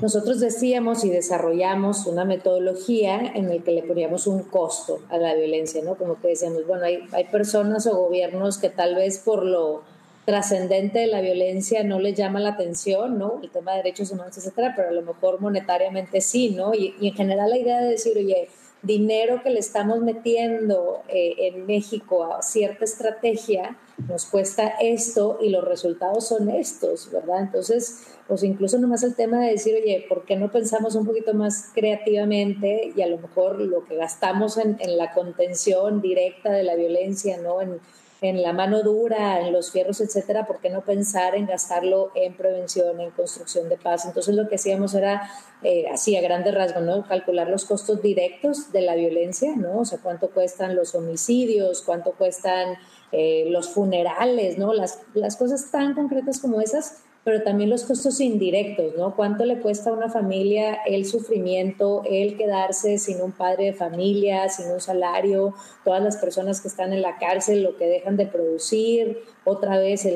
[0.00, 5.34] nosotros decíamos y desarrollamos una metodología en la que le poníamos un costo a la
[5.34, 5.94] violencia, ¿no?
[5.96, 9.82] Como que decíamos, bueno, hay, hay personas o gobiernos que tal vez por lo
[10.24, 13.40] trascendente de la violencia no les llama la atención, ¿no?
[13.42, 16.74] El tema de derechos humanos, etcétera, pero a lo mejor monetariamente sí, ¿no?
[16.74, 18.48] Y, y en general la idea de decir, oye,
[18.84, 23.76] dinero que le estamos metiendo eh, en México a cierta estrategia
[24.08, 27.40] nos cuesta esto y los resultados son estos, ¿verdad?
[27.40, 31.34] Entonces, pues incluso nomás el tema de decir, oye, ¿por qué no pensamos un poquito
[31.34, 36.64] más creativamente y a lo mejor lo que gastamos en, en la contención directa de
[36.64, 37.60] la violencia, ¿no?
[37.60, 37.80] En,
[38.24, 42.34] en la mano dura, en los fierros, etcétera, ¿por qué no pensar en gastarlo en
[42.34, 44.06] prevención, en construcción de paz?
[44.06, 45.30] Entonces lo que hacíamos era,
[45.62, 47.06] eh, así a grandes rasgos, ¿no?
[47.06, 49.80] Calcular los costos directos de la violencia, ¿no?
[49.80, 52.78] O sea, cuánto cuestan los homicidios, cuánto cuestan
[53.12, 54.72] eh, los funerales, ¿no?
[54.72, 59.16] Las, las cosas tan concretas como esas pero también los costos indirectos, ¿no?
[59.16, 64.50] ¿Cuánto le cuesta a una familia el sufrimiento, el quedarse sin un padre de familia,
[64.50, 68.26] sin un salario, todas las personas que están en la cárcel, lo que dejan de
[68.26, 70.06] producir, otra vez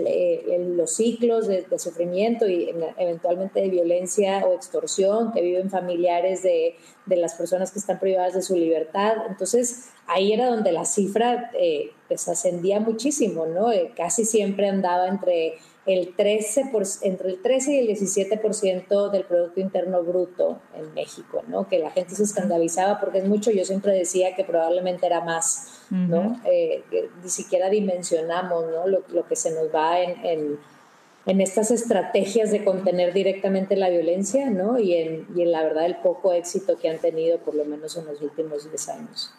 [0.77, 7.35] los ciclos de, sufrimiento y eventualmente de violencia o extorsión que viven familiares de, las
[7.35, 9.17] personas que están privadas de su libertad.
[9.31, 13.71] Entonces, ahí era donde la cifra eh, pues ascendía muchísimo, ¿no?
[13.71, 19.25] Eh, casi siempre andaba entre el 13 por, entre el 13 y el 17% del
[19.25, 21.69] Producto Interno Bruto en México, ¿no?
[21.69, 25.83] Que la gente se escandalizaba porque es mucho, yo siempre decía que probablemente era más,
[25.91, 26.41] ¿no?
[26.45, 26.83] Eh,
[27.23, 28.87] ni siquiera dimensionamos, ¿no?
[28.87, 30.59] Lo, lo, que se nos va en, en,
[31.27, 34.79] en, estas estrategias de contener directamente la violencia, ¿no?
[34.79, 37.97] Y en, y en la verdad el poco éxito que han tenido, por lo menos
[37.97, 39.33] en los últimos 10 años.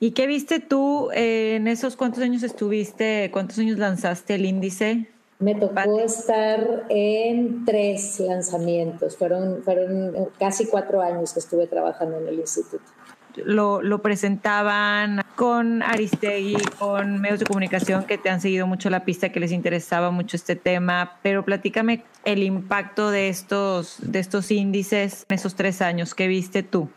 [0.00, 5.08] ¿Y qué viste tú en esos cuántos años estuviste, cuántos años lanzaste el índice?
[5.40, 12.28] Me tocó estar en tres lanzamientos, fueron, fueron casi cuatro años que estuve trabajando en
[12.28, 12.84] el instituto.
[13.44, 19.04] Lo, lo, presentaban con Aristegui, con medios de comunicación que te han seguido mucho la
[19.04, 24.50] pista, que les interesaba mucho este tema, pero platícame el impacto de estos, de estos
[24.50, 26.88] índices en esos tres años que viste tú.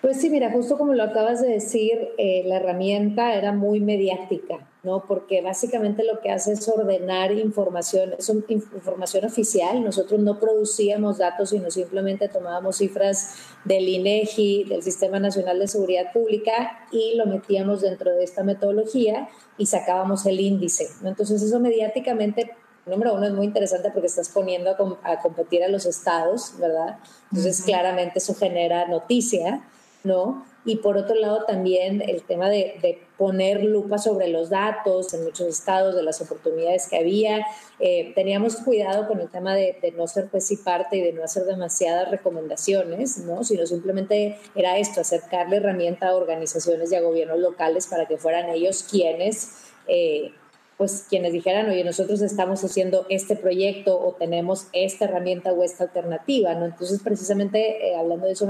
[0.00, 4.58] Pues sí, mira, justo como lo acabas de decir, eh, la herramienta era muy mediática,
[4.84, 5.04] ¿no?
[5.06, 9.82] Porque básicamente lo que hace es ordenar información, es información oficial.
[9.82, 13.34] Nosotros no producíamos datos, sino simplemente tomábamos cifras
[13.64, 19.28] del INEGI, del Sistema Nacional de Seguridad Pública, y lo metíamos dentro de esta metodología
[19.58, 21.08] y sacábamos el índice, ¿no?
[21.08, 22.52] Entonces eso mediáticamente
[22.88, 24.70] número uno es muy interesante porque estás poniendo
[25.02, 26.98] a, competir a los estados, ¿verdad?
[27.30, 29.62] Entonces, claramente eso genera noticia.
[30.08, 30.44] ¿No?
[30.64, 35.48] Y por otro lado también el tema de, poner lupa sobre los datos en muchos
[35.48, 37.44] estados, de las oportunidades que había.
[37.80, 41.24] Eh, teníamos cuidado con el tema de, no ser pues y parte y de no
[41.24, 43.42] hacer demasiadas recomendaciones, ¿no?
[43.44, 48.48] Sino simplemente era esto, acercarle herramienta a organizaciones y a gobiernos locales para que fueran
[48.50, 49.52] ellos quienes...
[49.86, 50.32] Eh,
[50.78, 55.84] pues quienes dijeran, oye, nosotros estamos haciendo este proyecto o tenemos esta herramienta o esta
[55.84, 56.66] alternativa, ¿no?
[56.66, 58.48] Entonces, precisamente, eh, hablando de eso,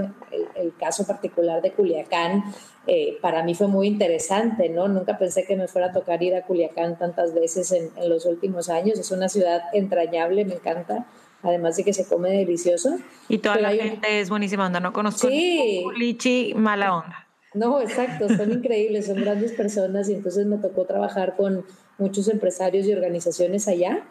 [0.55, 2.45] el, caso particular de Culiacán,
[2.87, 4.89] eh, para mí fue muy interesante, ¿no?
[4.89, 8.27] Nunca pensé que me fuera a tocar ir a Culiacán tantas veces en, en los
[8.27, 8.99] últimos años.
[8.99, 11.07] Es una ciudad entrañable, me encanta,
[11.43, 12.99] además de que se come delicioso.
[13.31, 15.83] Y toda la gente es buenísima onda, no conozco sí.
[15.97, 17.27] lichi mala onda.
[17.55, 21.65] No, exacto, son increíbles, son grandes personas y entonces me tocó trabajar con
[21.99, 24.07] muchos empresarios y organizaciones allá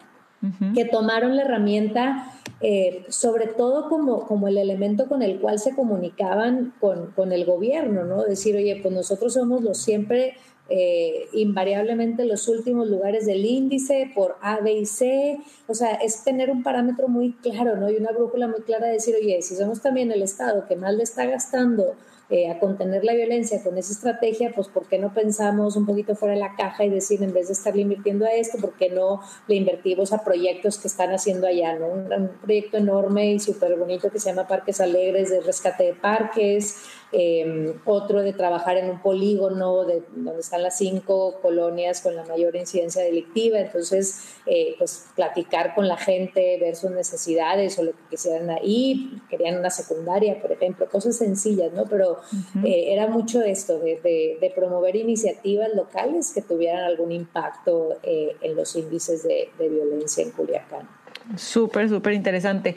[0.72, 5.76] que tomaron la herramienta eh, sobre todo como, como el elemento con el cual se
[5.76, 8.24] comunicaban con, con el gobierno, ¿no?
[8.24, 10.34] Decir, oye, pues nosotros somos los siempre
[10.68, 15.38] eh, invariablemente los últimos lugares del índice por A, B y C.
[15.68, 17.88] O sea, es tener un parámetro muy claro, ¿no?
[17.90, 20.94] Y una brújula muy clara de decir, oye, si somos también el Estado que más
[20.94, 21.94] le está gastando
[22.30, 26.14] eh, a contener la violencia con esa estrategia, pues ¿por qué no pensamos un poquito
[26.14, 28.90] fuera de la caja y decir, en vez de estarle invirtiendo a esto, ¿por qué
[28.90, 31.78] no le invertimos a proyectos que están haciendo allá?
[31.78, 31.86] ¿no?
[31.86, 36.76] Un, proyecto enorme y súper bonito que se llama Parques Alegres, de rescate de parques,
[37.12, 42.24] em, otro de trabajar en un polígono de, donde están las cinco colonias con la
[42.24, 47.92] mayor incidencia delictiva, entonces, eh, pues platicar con la gente, ver sus necesidades o lo
[47.92, 51.84] que quisieran ahí, querían una secundaria, por ejemplo, cosas sencillas, ¿no?
[51.86, 52.18] Pero
[52.64, 58.74] eh, era mucho esto, de, promover iniciativas locales que tuvieran algún impacto eh, en los
[58.76, 60.88] índices de, violencia en Culiacán.
[61.36, 62.74] Súper, súper interesante.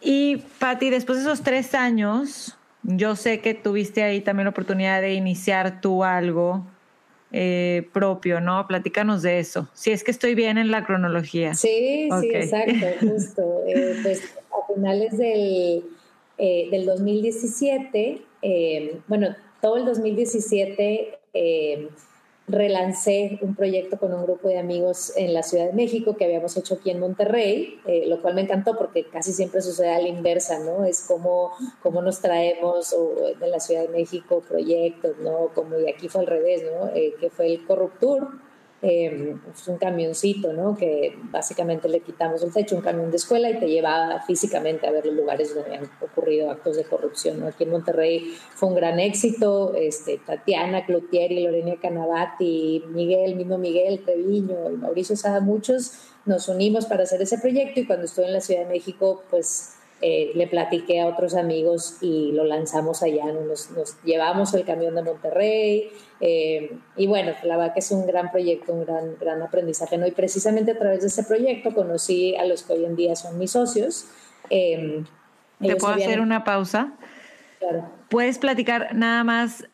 [0.00, 2.57] Y Patti, después de esos tres años,
[2.88, 6.66] yo sé que tuviste ahí también la oportunidad de iniciar tú algo
[7.32, 8.66] eh, propio, ¿no?
[8.66, 9.68] Platícanos de eso.
[9.74, 11.54] Si es que estoy bien en la cronología.
[11.54, 13.62] Sí, sí, exacto, justo.
[14.02, 15.84] pues a finales del,
[16.38, 21.88] del 2017 eh, bueno, todo el 2017 eh,
[22.48, 26.56] relancé un proyecto con un grupo de amigos en la Ciudad de México que habíamos
[26.56, 30.08] hecho aquí en Monterrey, eh, lo cual me encantó porque casi siempre sucede a la
[30.08, 30.84] inversa, ¿no?
[30.84, 32.94] Es como, como nos traemos
[33.38, 35.50] de la Ciudad de México proyectos, ¿no?
[35.54, 36.90] Como y aquí fue al revés, ¿no?
[36.92, 38.28] que fue el Corruptur,
[38.80, 39.34] eh,
[39.66, 40.76] un camioncito, ¿no?
[40.76, 44.92] Que básicamente le quitamos el techo, un camión de escuela y te llevaba físicamente a
[44.92, 47.48] ver los lugares donde habían ocurrido actos de corrupción, ¿no?
[47.48, 54.04] Aquí en Monterrey fue un gran éxito, este, Tatiana Cloutieri, Lorena Canavati, Miguel, mismo Miguel
[54.04, 55.92] Treviño y Mauricio Sada, muchos
[56.24, 59.77] nos unimos para hacer ese proyecto y cuando estuve en la Ciudad de México, pues
[60.00, 63.68] eh, le platiqué a otros amigos y lo lanzamos allá, nos,
[64.04, 68.72] llevamos el camión de Monterrey eh, y bueno, la verdad que es un gran proyecto,
[68.72, 70.06] un gran, gran aprendizaje, ¿no?
[70.06, 73.38] Y precisamente a través de ese proyecto conocí a los que hoy en día son
[73.38, 74.06] mis socios.
[74.50, 75.02] Eh,
[75.60, 76.92] ¿Te puedo hacer una pausa?
[77.58, 77.90] Claro.
[78.08, 79.64] ¿Puedes platicar nada más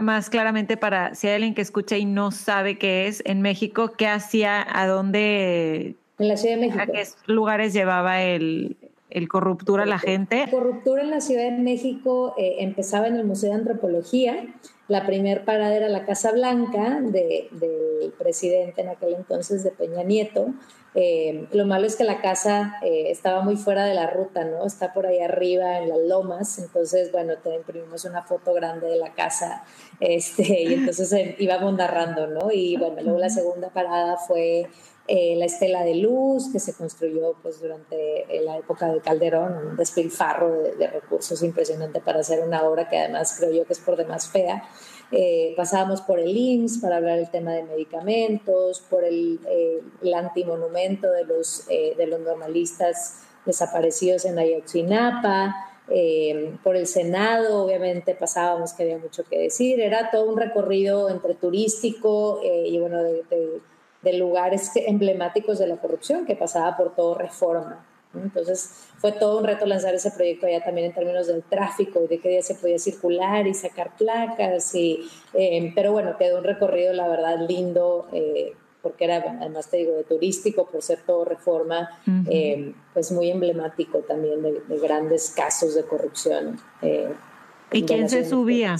[0.00, 3.92] más claramente para si hay alguien que escucha y no sabe qué es en México,
[3.92, 6.82] qué hacía, a dónde, en la Ciudad de México.
[6.82, 8.76] a qué lugares llevaba el,
[9.10, 10.46] el corruptura a la gente.
[10.50, 14.46] corruptura en la Ciudad de México eh, empezaba en el Museo de Antropología.
[14.88, 20.48] La primer parada era la Casa Blanca del presidente en aquel entonces de Peña Nieto.
[20.94, 24.66] Eh, lo malo es que la casa eh, estaba muy fuera de la ruta, ¿no?
[24.66, 28.96] Está por ahí arriba en las lomas, entonces, bueno, te imprimimos una foto grande de
[28.96, 29.62] la casa,
[30.00, 32.50] este, y entonces íbamos narrando, ¿no?
[32.52, 34.66] Y bueno, luego la segunda parada fue
[35.12, 39.70] eh, la estela de luz que se construyó pues, durante eh, la época de Calderón,
[39.70, 43.80] un despilfarro de, recursos impresionante para hacer una obra que además creo yo que es
[43.80, 44.62] por demás fea.
[45.10, 49.40] Eh, pasábamos por el IMSS para hablar del tema de medicamentos, por el,
[50.00, 55.56] el antimonumento de los, de los normalistas desaparecidos en Ayotzinapa,
[56.62, 61.34] por el Senado, obviamente pasábamos que había mucho que decir, era todo un recorrido entre
[61.34, 63.60] turístico y bueno, de, de
[64.02, 67.86] lugares emblemáticos de la corrupción que pasaba por todo reforma.
[68.14, 72.08] Entonces fue todo un reto lanzar ese proyecto allá también en términos del tráfico y
[72.08, 74.74] de qué día se podía circular y sacar placas.
[74.74, 79.76] Y, eh, pero bueno, quedó un recorrido, la verdad, lindo, eh, porque era, además te
[79.76, 81.88] digo, de turístico, por ser todo reforma,
[82.28, 86.58] eh, pues muy emblemático también de, grandes casos de corrupción.
[87.72, 88.76] ¿Y quién se subía?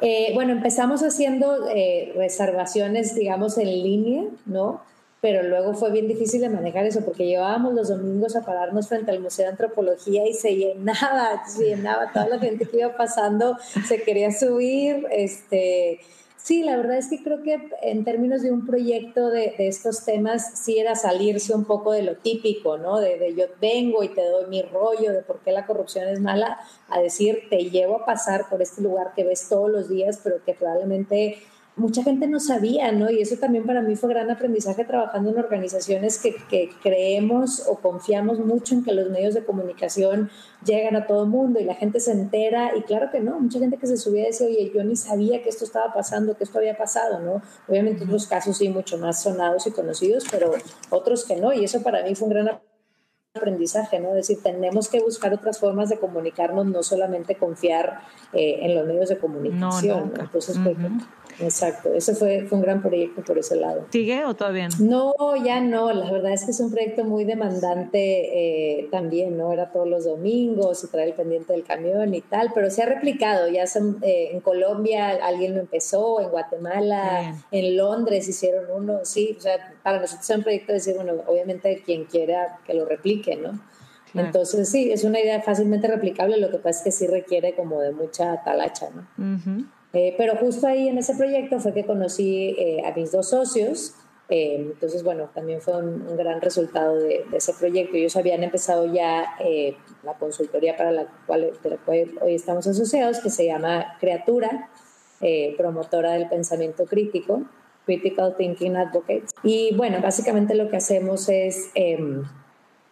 [0.00, 4.80] Eh, bueno, empezamos haciendo eh, reservaciones, digamos, en línea, ¿no?
[5.20, 9.10] Pero luego fue bien difícil de manejar eso porque llevábamos los domingos a pararnos frente
[9.10, 13.58] al Museo de Antropología y se llenaba, se llenaba, toda la gente que iba pasando
[13.86, 15.98] se quería subir, este,
[16.48, 20.58] Sí, la verdad es que creo que en términos de un proyecto de, estos temas,
[20.58, 23.00] sí era salirse un poco de lo típico, ¿no?
[23.00, 26.58] De, yo vengo y te doy mi rollo de por qué la corrupción es mala,
[26.88, 30.42] a decir, te llevo a pasar por este lugar que ves todos los días, pero
[30.42, 31.36] que probablemente
[31.78, 33.10] mucha gente no sabía, ¿no?
[33.10, 37.76] Y eso también para mí fue gran aprendizaje trabajando en organizaciones que, que, creemos o
[37.76, 40.30] confiamos mucho en que los medios de comunicación
[40.64, 42.76] llegan a todo el mundo y la gente se entera.
[42.76, 45.48] Y claro que no, mucha gente que se subía decía, oye, yo ni sabía que
[45.48, 47.42] esto estaba pasando, que esto había pasado, ¿no?
[47.68, 50.52] Obviamente otros casos sí mucho más sonados y conocidos, pero
[50.90, 51.52] otros que no.
[51.52, 52.60] Y eso para mí fue un gran
[53.34, 54.10] aprendizaje, ¿no?
[54.10, 58.00] Es decir, tenemos que buscar otras formas de comunicarnos, no solamente confiar
[58.32, 60.12] eh, en los medios de comunicación.
[60.14, 60.76] No, Entonces, pues,
[61.40, 63.86] Exacto, ese fue, fue un gran proyecto por ese lado.
[63.90, 65.14] ¿Sigue o todavía no?
[65.18, 69.52] No, ya no, la verdad es que es un proyecto muy demandante eh, también, ¿no?
[69.52, 72.86] Era todos los domingos y traer el pendiente del camión y tal, pero se ha
[72.86, 79.00] replicado, ya son, eh, en Colombia alguien lo empezó, en Guatemala, en Londres hicieron uno,
[79.04, 82.74] sí, o sea, para nosotros es un proyecto de decir, bueno, obviamente quien quiera que
[82.74, 83.60] lo replique, ¿no?
[84.14, 87.80] Entonces, sí, es una idea fácilmente replicable, lo que pasa es que sí requiere como
[87.80, 89.06] de mucha talacha, ¿no?
[89.92, 93.94] Eh, pero justo ahí en ese proyecto fue que conocí eh, a mis dos socios.
[94.28, 97.96] Eh, entonces, bueno, también fue un, gran resultado de, ese proyecto.
[97.96, 99.36] Ellos habían empezado ya
[100.02, 101.52] la consultoría para la cual,
[101.86, 104.68] hoy estamos asociados, que se llama Creatura,
[105.56, 107.42] promotora del pensamiento crítico,
[107.86, 109.30] Critical Thinking Advocates.
[109.42, 112.22] Y bueno, básicamente lo que hacemos es em,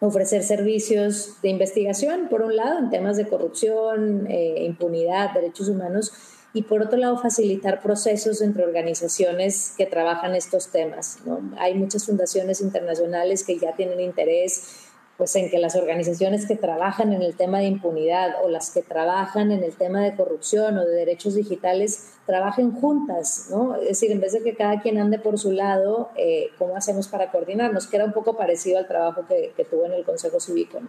[0.00, 6.62] ofrecer servicios de investigación, por un lado, en temas de corrupción, impunidad, derechos humanos, y
[6.62, 11.18] por otro lado facilitar procesos entre organizaciones que trabajan estos temas.
[11.58, 14.86] Hay muchas fundaciones internacionales que ya tienen interés
[15.18, 18.80] pues en que las organizaciones que trabajan en el tema de impunidad o las que
[18.80, 23.76] trabajan en el tema de corrupción o de derechos digitales trabajen juntas, ¿no?
[23.76, 27.08] Es decir, en vez de que cada quien ande por su lado, eh, ¿cómo hacemos
[27.08, 27.86] para coordinarnos?
[27.86, 30.88] Que era un poco parecido al trabajo que, que tuvo en el Consejo Cívico, ¿no?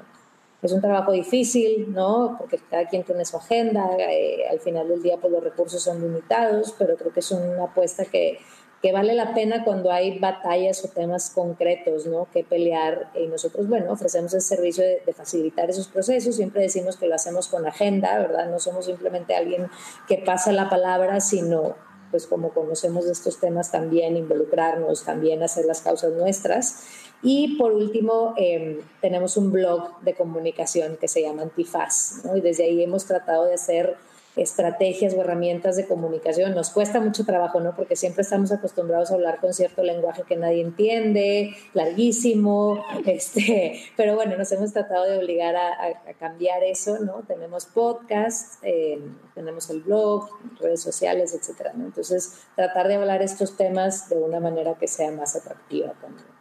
[0.61, 2.35] Es un trabajo difícil, ¿no?
[2.39, 6.01] Porque cada quien tiene su agenda, eh, al final del día pues los recursos son
[6.01, 8.39] limitados, pero creo que es una apuesta que,
[8.81, 12.27] que vale la pena cuando hay batallas o temas concretos, ¿no?
[12.31, 17.07] Que pelear y nosotros, bueno, ofrecemos el servicio de, facilitar esos procesos, siempre decimos que
[17.07, 18.49] lo hacemos con agenda, ¿verdad?
[18.49, 19.67] No somos simplemente alguien
[20.07, 21.75] que pasa la palabra, sino
[22.11, 26.83] pues como conocemos estos temas también involucrarnos, también hacer las causas nuestras.
[27.23, 32.37] Y por último, em, tenemos un blog de comunicación que se llama Antifaz, ¿no?
[32.37, 33.97] y desde ahí hemos tratado de hacer
[34.37, 36.53] estrategias o herramientas de comunicación.
[36.53, 37.75] Nos cuesta mucho trabajo, ¿no?
[37.75, 44.15] Porque siempre estamos acostumbrados a hablar con cierto lenguaje que nadie entiende, larguísimo, este, pero
[44.15, 47.23] bueno, nos hemos tratado de obligar a, cambiar eso, ¿no?
[47.27, 51.85] Tenemos podcast, em, tenemos el blog, redes sociales, etcétera, ¿no?
[51.85, 56.36] Entonces, tratar de hablar estos temas de una manera que sea más atractiva también.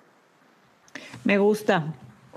[1.27, 1.93] Me gusta.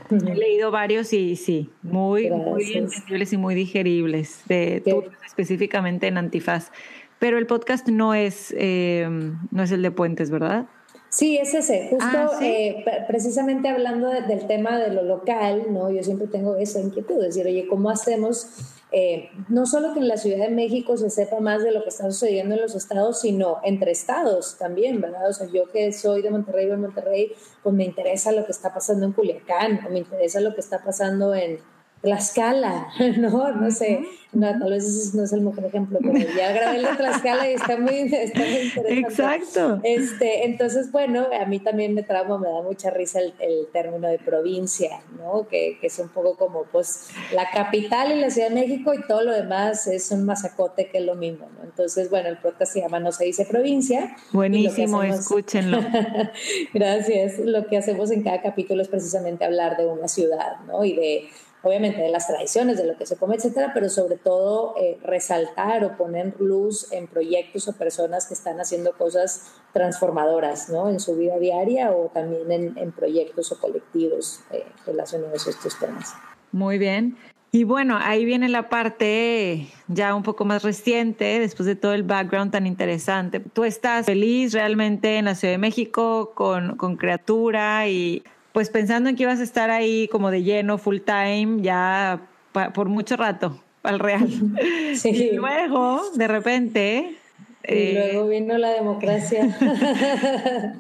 [0.10, 4.82] He leído varios y sí, muy, muy entendibles y muy digeribles, de
[5.28, 6.72] específicamente en Antifaz.
[7.20, 9.08] Pero el podcast no es, eh,
[9.52, 10.66] no es el de Puentes, ¿verdad?
[11.10, 11.88] Sí, es ese.
[11.90, 15.90] Justo ah, eh, precisamente hablando del tema de lo local, ¿no?
[15.90, 18.48] Yo siempre tengo esa inquietud, decir, oye, ¿cómo hacemos
[18.92, 21.90] eh, no solo que en la Ciudad de México se sepa más de lo que
[21.90, 25.30] está sucediendo en los estados, sino entre estados también, ¿verdad?
[25.30, 27.32] O sea, yo que soy de Monterrey, en Monterrey,
[27.62, 30.84] pues me interesa lo que está pasando en Culiacán, o me interesa lo que está
[30.84, 31.60] pasando en
[32.02, 32.88] Tlaxcala,
[33.18, 33.52] ¿no?
[33.52, 36.96] No sé, no, tal vez ese no es el mejor ejemplo, pero ya grabé la
[36.96, 39.00] Tlaxcala y está muy, está muy interesante.
[39.00, 39.80] Exacto.
[39.84, 44.20] Este, entonces, bueno, a mí también me trauma, me da mucha risa el, término de
[44.20, 45.48] provincia, ¿no?
[45.48, 49.02] Que, que, es un poco como, pues, la capital y la Ciudad de México y
[49.08, 51.64] todo lo demás es un masacote que es lo mismo, ¿no?
[51.64, 54.16] Entonces, bueno, el podcast se llama No se dice provincia.
[54.32, 55.80] Buenísimo, escúchenlo.
[56.74, 57.40] Gracias.
[57.40, 60.86] Lo que hacemos en cada capítulo es precisamente hablar de una ciudad, ¿no?
[60.86, 61.30] Y de
[61.62, 65.84] obviamente de las tradiciones, de lo que se come, etcétera, pero sobre todo eh, resaltar
[65.84, 70.90] o poner luz en proyectos o personas que están haciendo cosas transformadoras ¿no?
[70.90, 76.14] en su vida diaria o también en, proyectos o colectivos eh, relacionados a estos temas.
[76.52, 77.18] Muy bien.
[77.52, 82.04] Y bueno, ahí viene la parte ya un poco más reciente, después de todo el
[82.04, 83.40] background tan interesante.
[83.40, 88.24] Tú estás feliz realmente en la Ciudad de México con, con Criatura y
[88.60, 92.90] pues pensando en que ibas a estar ahí como de lleno, full time, ya por
[92.90, 94.28] mucho rato, al real.
[94.96, 95.12] Sí.
[95.12, 97.16] Y luego, de repente...
[97.64, 99.58] Y eh, luego vino la democracia.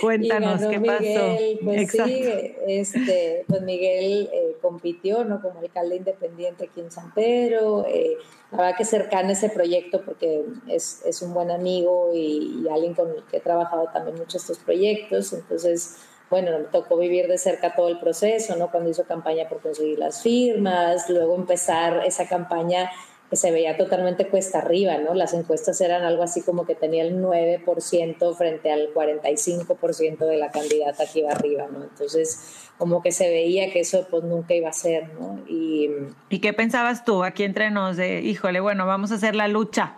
[0.00, 1.36] Cuéntanos qué pasó.
[1.62, 2.24] Pues sí,
[2.66, 5.42] este, pues Miguel eh, compitió ¿no?
[5.42, 7.84] como alcalde independiente aquí en San Pedro.
[7.86, 8.16] Eh,
[8.50, 12.94] la verdad que cercana ese proyecto porque es, es un buen amigo y, y, alguien
[12.94, 15.34] con el que he trabajado también mucho estos proyectos.
[15.34, 15.96] Entonces,
[16.30, 18.70] bueno, me tocó vivir de cerca todo el proceso, ¿no?
[18.70, 22.90] Cuando hizo campaña por conseguir las firmas, luego empezar esa campaña
[23.28, 25.14] que se veía totalmente cuesta arriba, ¿no?
[25.14, 30.50] Las encuestas eran algo así como que tenía el 9% frente al 45% de la
[30.50, 31.84] candidata que iba arriba, ¿no?
[31.84, 35.44] Entonces, como que se veía que eso pues nunca iba a ser, ¿no?
[35.48, 35.90] Y,
[36.28, 39.96] ¿Y qué pensabas tú aquí entre nos de, híjole, bueno, vamos a hacer la lucha?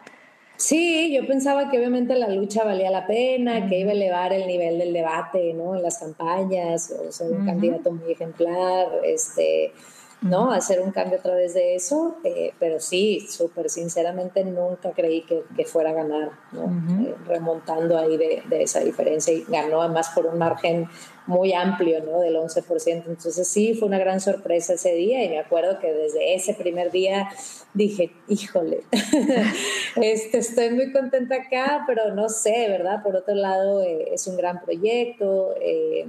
[0.63, 4.47] Sí, yo pensaba que obviamente la lucha valía la pena, que iba a elevar el
[4.47, 5.75] nivel del debate, ¿no?
[5.75, 9.73] En las campañas, o ser un candidato muy ejemplar, este,
[10.21, 10.53] ¿no?
[10.53, 15.65] Hacer un cambio a través de eso, eh, pero sí, súper sinceramente nunca creí que,
[15.65, 16.67] fuera a ganar, ¿no?
[17.09, 20.89] Eh, remontando ahí de, de, esa diferencia y ganó además por un margen
[21.27, 22.21] muy amplio, ¿no?
[22.21, 23.05] Del 11%.
[23.07, 26.91] Entonces sí, fue una gran sorpresa ese día y me acuerdo que desde ese primer
[26.91, 27.29] día
[27.75, 28.83] dije, híjole,
[29.97, 33.03] este, estoy muy contenta acá, pero no sé, ¿verdad?
[33.03, 35.55] Por otro lado, eh, es un gran proyecto.
[35.61, 36.07] Eh,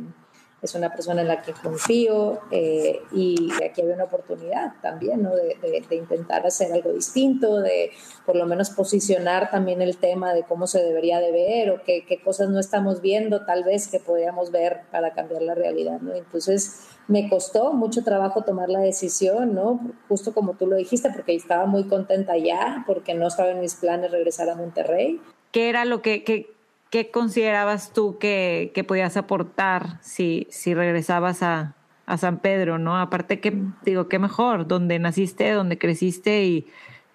[0.63, 5.35] es una persona en la que confío eh, y aquí había una oportunidad también, ¿no?
[5.35, 5.57] De,
[5.91, 7.91] intentar hacer algo distinto, de
[8.25, 12.05] por lo menos posicionar también el tema de cómo se debería de ver o qué,
[12.07, 16.13] qué cosas no estamos viendo tal vez que podríamos ver para cambiar la realidad, ¿no?
[16.15, 19.79] Entonces me costó mucho trabajo tomar la decisión, ¿no?
[20.07, 23.75] Justo como tú lo dijiste, porque estaba muy contenta ya, porque no estaba en mis
[23.75, 25.21] planes regresar a Monterrey.
[25.51, 26.53] ¿Qué era lo que, que
[26.93, 31.75] ¿qué considerabas tú que, podías aportar si, si regresabas a,
[32.19, 32.99] San Pedro, ¿no?
[32.99, 36.67] Aparte que, digo, qué mejor, donde naciste, donde creciste y,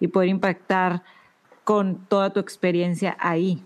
[0.09, 1.03] poder impactar
[1.63, 3.63] con toda tu experiencia ahí.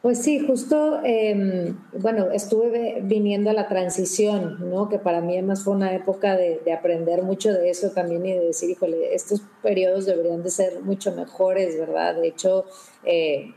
[0.00, 4.88] Pues sí, justo, em, bueno, estuve viniendo a la transición, ¿no?
[4.88, 8.46] Que para mí además fue una época de, aprender mucho de eso también y de
[8.46, 12.14] decir, híjole, estos periodos deberían de ser mucho mejores, ¿verdad?
[12.14, 12.64] De hecho,
[13.04, 13.52] eh,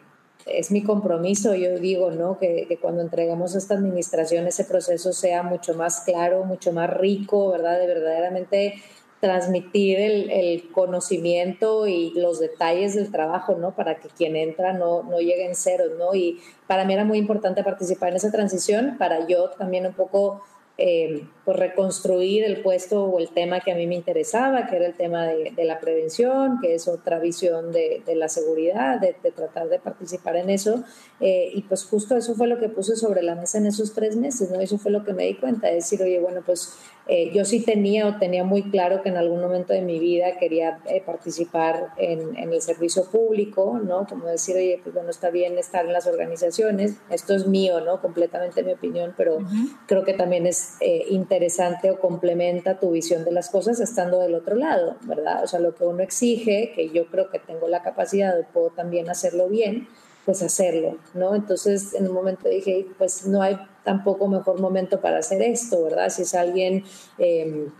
[0.46, 2.38] es mi compromiso, yo digo, ¿no?
[2.38, 7.80] Que, cuando entregamos esta administración ese proceso sea mucho más claro, mucho más rico, ¿verdad?
[7.80, 8.82] De verdaderamente
[9.20, 13.76] transmitir el, conocimiento y los detalles del trabajo, ¿no?
[13.76, 16.16] Para que quien entra no, no llegue en ceros, ¿no?
[16.16, 20.42] Y para mí era muy importante participar en esa transición, para yo también un poco
[20.78, 24.86] eh, pues reconstruir el puesto o el tema que a mí me interesaba, que era
[24.86, 29.80] el tema de, la prevención, que es otra visión de, la seguridad, de, tratar de
[29.80, 30.84] participar en eso.
[31.20, 34.16] Eh, y pues justo eso fue lo que puse sobre la mesa en esos tres
[34.16, 34.60] meses, ¿no?
[34.60, 36.72] Eso fue lo que me di cuenta, de decir, oye, bueno, pues
[37.12, 40.38] eh, yo sí tenía o tenía muy claro que en algún momento de mi vida
[40.38, 44.06] quería eh, participar en, el servicio público, ¿no?
[44.06, 48.00] Como decir, oye, pues bueno, está bien estar en las organizaciones, esto es mío, ¿no?
[48.00, 49.40] Completamente mi opinión, pero
[49.88, 51.06] creo que también es eh,
[51.40, 55.42] interesante o complementa tu visión de las cosas estando del otro lado, ¿verdad?
[55.44, 58.72] O sea, lo que uno exige, que yo creo que tengo la capacidad de puedo
[58.72, 59.88] también hacerlo bien,
[60.26, 61.36] pues hacerlo, ¿no?
[61.36, 66.10] Entonces, en un momento dije, pues no hay tampoco mejor momento para hacer esto, ¿verdad?
[66.10, 66.84] Si es alguien
[67.18, 67.72] em,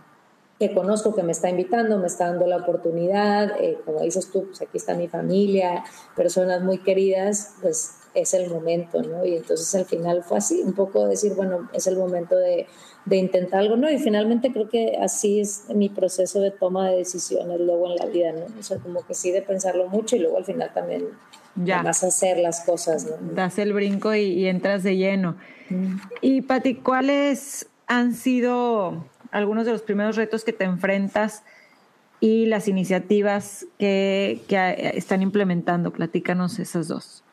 [0.58, 4.46] que conozco que me está invitando, me está dando la oportunidad, eh, como dices tú,
[4.46, 5.84] pues aquí está mi familia,
[6.16, 9.24] personas muy queridas, pues es el momento, ¿no?
[9.24, 12.66] Y entonces al final fue así, un poco decir, bueno, es el momento de,
[13.04, 13.90] de intentar algo, ¿no?
[13.90, 18.06] Y finalmente creo que así es mi proceso de toma de decisiones luego en la
[18.06, 18.46] vida, ¿no?
[18.58, 21.04] O sea, como que sí de pensarlo mucho y luego al final también
[21.56, 21.82] ya.
[21.82, 23.32] vas a hacer las cosas, ¿no?
[23.34, 25.36] Das el brinco y, entras de lleno.
[25.70, 25.96] Mm.
[26.20, 31.42] Y Pati, ¿cuáles han sido algunos de los primeros retos que te enfrentas
[32.20, 35.90] y las iniciativas que, que están implementando?
[35.90, 37.24] Platícanos esas dos.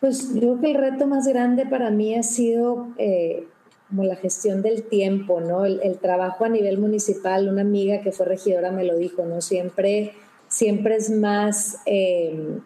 [0.00, 3.46] Pues yo creo que el reto más grande para mí ha sido eh,
[3.88, 5.64] como la gestión del tiempo, ¿no?
[5.64, 9.40] El, trabajo a nivel municipal, una amiga que fue regidora me lo dijo, ¿no?
[9.40, 10.12] Siempre,
[10.48, 11.78] siempre es más...
[11.86, 12.60] Eh,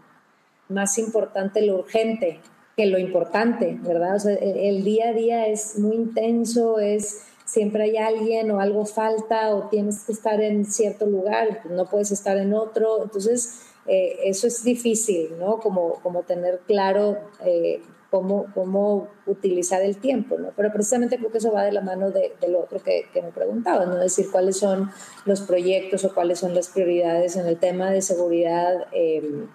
[0.72, 2.40] más importante lo urgente
[2.76, 4.16] que lo importante, ¿verdad?
[4.16, 8.86] O sea, el, día a día es muy intenso, es siempre hay alguien o algo
[8.86, 13.02] falta o tienes que estar en cierto lugar, no puedes estar en otro.
[13.02, 15.58] Entonces, eh, eso es difícil, ¿no?
[15.58, 17.82] Como, como tener claro eh,
[18.12, 20.50] cómo, cómo utilizar el tiempo, ¿no?
[20.54, 23.88] Pero precisamente creo que eso va de la mano de, lo otro que, me preguntabas,
[23.88, 23.96] ¿no?
[23.96, 24.90] Decir cuáles son
[25.24, 28.86] los proyectos o cuáles son las prioridades en el tema de seguridad.
[28.92, 29.46] Eh,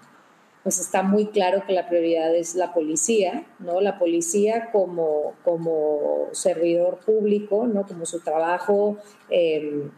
[0.64, 3.80] pues está muy claro que la prioridad es la policía, ¿no?
[3.80, 7.86] La policía como, como servidor público, ¿no?
[7.86, 8.98] Como su trabajo,
[9.30, 9.92] em,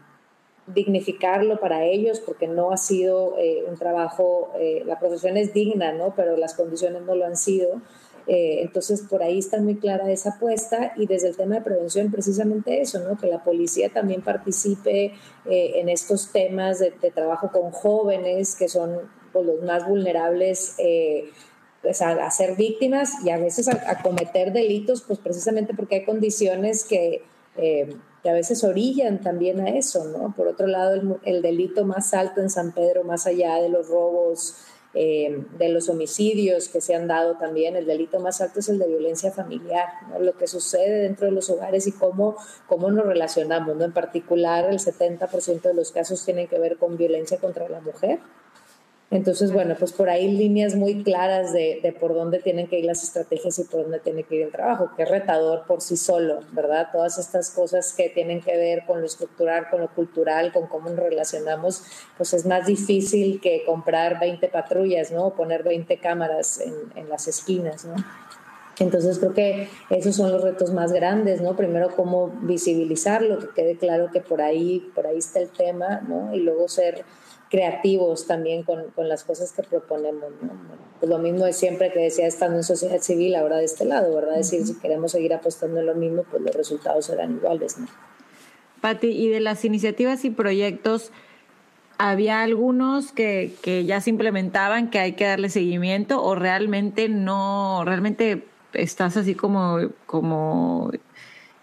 [0.66, 5.92] dignificarlo para ellos, porque no ha sido eh, un trabajo, eh, la profesión es digna,
[5.92, 6.14] ¿no?
[6.14, 7.80] Pero las condiciones no lo han sido.
[8.26, 12.10] Eh, entonces, por ahí está muy clara esa apuesta y desde el tema de prevención,
[12.10, 13.18] precisamente eso, ¿no?
[13.18, 15.14] que la policía también participe
[15.46, 19.00] en estos temas de, trabajo con jóvenes, que son
[19.32, 21.30] pues, los más vulnerables eh,
[21.82, 26.84] pues, a, ser víctimas y a veces a, cometer delitos, pues precisamente porque hay condiciones
[26.84, 27.22] que,
[27.56, 30.34] eh, que, a veces orillan también a eso, ¿no?
[30.34, 34.56] Por otro lado, el, delito más alto en San Pedro, más allá de los robos,
[34.92, 38.78] eh, de los homicidios que se han dado también, el delito más alto es el
[38.78, 40.18] de violencia familiar, ¿no?
[40.18, 42.36] lo que sucede dentro de los hogares y cómo,
[42.66, 43.76] cómo nos relacionamos.
[43.76, 43.84] ¿no?
[43.84, 48.18] En particular, el 70% de los casos tienen que ver con violencia contra la mujer
[49.10, 52.84] Entonces, bueno, pues por ahí líneas muy claras de, de, por dónde tienen que ir
[52.84, 55.96] las estrategias y por dónde tiene que ir el trabajo, que es retador por sí
[55.96, 56.90] solo, ¿verdad?
[56.92, 60.90] Todas estas cosas que tienen que ver con lo estructural, con lo cultural, con cómo
[60.90, 61.82] nos relacionamos,
[62.16, 65.26] pues es más difícil que comprar 20 patrullas, ¿no?
[65.26, 67.96] O poner 20 cámaras en, en las esquinas, ¿no?
[68.78, 71.56] Entonces creo que esos son los retos más grandes, ¿no?
[71.56, 76.34] Primero cómo visibilizarlo, que quede claro que por ahí, por ahí está el tema, ¿no?
[76.34, 77.04] Y luego ser
[77.50, 80.30] creativos también con, con las cosas que proponemos.
[80.40, 80.52] ¿no?
[81.00, 84.14] Pues lo mismo de siempre que decía estando en sociedad civil, ahora de este lado,
[84.14, 84.38] ¿verdad?
[84.38, 87.78] Es decir, si queremos seguir apostando en lo mismo, pues los resultados serán iguales.
[87.78, 87.88] ¿no?
[88.80, 91.10] Pati, y de las iniciativas y proyectos,
[91.98, 97.82] ¿había algunos que, que ya se implementaban que hay que darle seguimiento o realmente no,
[97.84, 100.92] realmente estás así como, como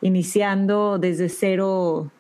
[0.02, 2.12] iniciando desde cero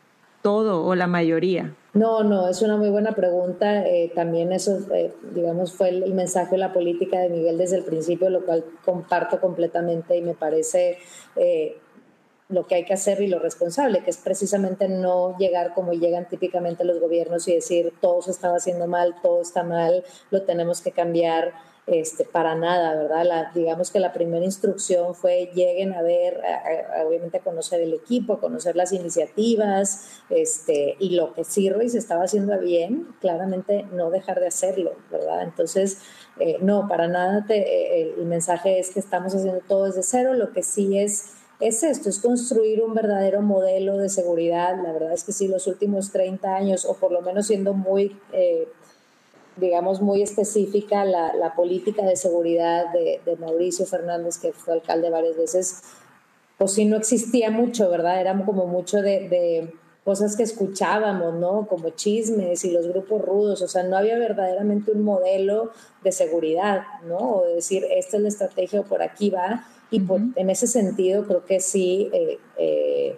[0.41, 1.73] todo o la mayoría?
[1.97, 3.83] No, no, es una muy buena pregunta.
[3.87, 7.83] Eh, también eso, eh, digamos, fue el, mensaje de la política de Miguel desde el
[7.83, 10.99] principio, lo cual comparto completamente y me parece
[11.35, 11.75] eh,
[12.49, 16.29] lo que hay que hacer y lo responsable, que es precisamente no llegar como llegan
[16.29, 20.81] típicamente los gobiernos y decir todo se estaba haciendo mal, todo está mal, lo tenemos
[20.81, 21.51] que cambiar
[21.87, 23.25] este, para nada, ¿verdad?
[23.25, 26.41] La, digamos que la primera instrucción fue lleguen a ver,
[27.05, 31.89] obviamente a conocer el equipo, a conocer las iniciativas, este, y lo que sirve y
[31.89, 35.43] se estaba haciendo bien, claramente no dejar de hacerlo, ¿verdad?
[35.43, 35.99] Entonces,
[36.39, 37.57] eh, no, para nada te,
[38.01, 41.81] eh, el mensaje es que estamos haciendo todo desde cero, lo que sí es es
[41.81, 44.75] esto, es construir un verdadero modelo de seguridad.
[44.83, 48.15] La verdad es que sí, los últimos 30 años, o por lo menos siendo muy
[48.31, 48.67] eh,
[49.57, 55.09] digamos, muy específica la, la política de seguridad de, de, Mauricio Fernández, que fue alcalde
[55.09, 55.81] varias veces,
[56.57, 58.21] pues sí no existía mucho, ¿verdad?
[58.21, 61.67] Era como mucho de, de cosas que escuchábamos, ¿no?
[61.67, 65.71] Como chismes y los grupos rudos, o sea, no había verdaderamente un modelo
[66.03, 67.17] de seguridad, ¿no?
[67.17, 69.65] O decir, esta es la estrategia o por aquí va.
[69.91, 70.33] Y uh -huh.
[70.35, 73.17] en ese sentido creo que sí, eh, eh,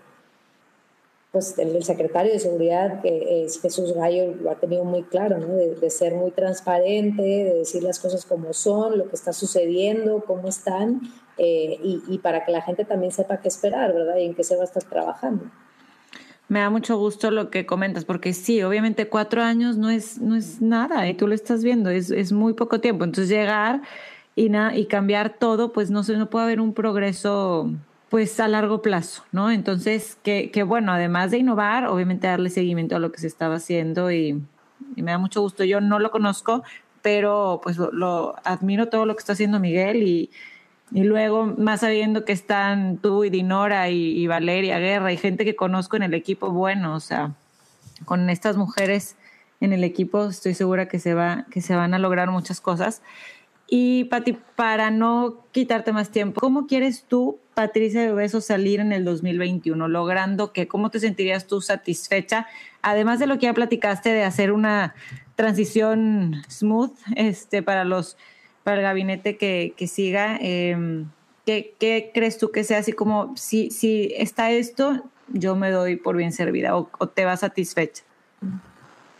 [1.31, 5.55] pues el, secretario de Seguridad, que es Jesús Gallo, lo ha tenido muy claro, ¿no?
[5.55, 10.23] de, de, ser muy transparente, de decir las cosas como son, lo que está sucediendo,
[10.25, 11.01] cómo están,
[11.37, 14.17] eh, y, y, para que la gente también sepa qué esperar, ¿verdad?
[14.17, 15.45] Y en qué se va a estar trabajando.
[16.49, 20.35] Me da mucho gusto lo que comentas, porque sí, obviamente cuatro años no es, no
[20.35, 23.03] es nada, y tú lo estás viendo, es, es muy poco tiempo.
[23.03, 23.83] Entonces llegar
[24.35, 27.71] y, na, y cambiar todo, pues no, se, no puede haber un progreso
[28.09, 29.51] pues a largo plazo, ¿no?
[29.51, 33.55] Entonces, que, que, bueno, además de innovar, obviamente darle seguimiento a lo que se estaba
[33.55, 34.41] haciendo y,
[34.95, 35.63] me da mucho gusto.
[35.63, 36.63] Yo no lo conozco,
[37.01, 40.29] pero pues lo, lo, admiro todo lo que está haciendo Miguel y,
[40.91, 45.45] y luego más sabiendo que están tú y Dinora y, y, Valeria Guerra y gente
[45.45, 47.33] que conozco en el equipo, bueno, o sea,
[48.05, 49.15] con estas mujeres
[49.61, 53.01] en el equipo estoy segura que se, va, que se van a lograr muchas cosas.
[53.69, 58.91] Y Pati, para no quitarte más tiempo, ¿cómo quieres tú, Patricia de Beso, salir en
[58.91, 59.87] el 2021?
[59.87, 60.67] ¿Logrando qué?
[60.67, 62.47] ¿Cómo te sentirías tú satisfecha?
[62.81, 64.95] Además de lo que ya platicaste de hacer una
[65.35, 68.17] transición smooth este, para, los,
[68.63, 71.05] para el gabinete que, que siga, eh,
[71.45, 75.95] ¿qué, ¿qué, crees tú que sea así como, si, si está esto, yo me doy
[75.95, 78.03] por bien servida o te vas satisfecha?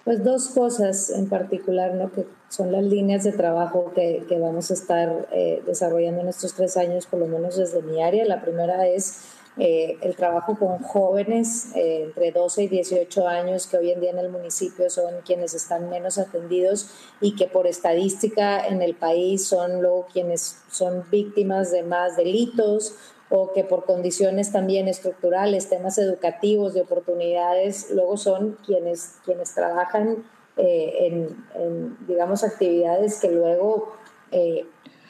[0.10, 2.12] Pues dos cosas en particular, ¿no?
[2.12, 6.56] que son las líneas de trabajo que, que vamos a estar eh, desarrollando en estos
[6.56, 8.26] tres años, por lo menos desde mi área.
[8.26, 9.20] La primera es
[9.60, 14.10] eh, el trabajo con jóvenes eh, entre 12 y 18 años que hoy en día
[14.10, 16.90] en el municipio son quienes están menos atendidos
[17.22, 22.96] y que por estadística en el país son luego quienes son víctimas de más delitos
[23.30, 30.24] o que por condiciones también estructurales, temas educativos, de oportunidades, luego son quienes, quienes trabajan
[30.58, 33.94] eh, en, en, digamos, actividades que luego
[34.32, 34.66] eh,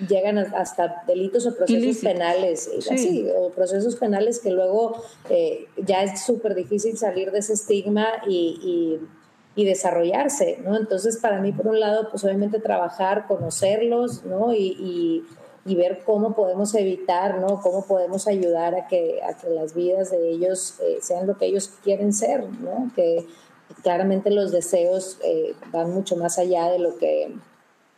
[0.08, 2.14] llegan hasta delitos o procesos Ilícitos.
[2.14, 2.94] penales, sí.
[2.94, 8.08] así, o procesos penales que luego eh, ya es súper difícil salir de ese estigma
[8.28, 9.00] y,
[9.56, 10.78] y, y, desarrollarse, ¿no?
[10.78, 14.54] Entonces, para mí, por un lado, pues obviamente trabajar, conocerlos, ¿no?
[14.54, 15.26] y
[15.70, 17.62] y ver cómo podemos evitar, ¿no?
[17.62, 21.46] Cómo podemos ayudar a que, a que las vidas de ellos eh, sean lo que
[21.46, 22.92] ellos quieren ser, ¿no?
[22.96, 23.28] Que
[23.84, 27.32] claramente los deseos eh, van mucho más allá de lo que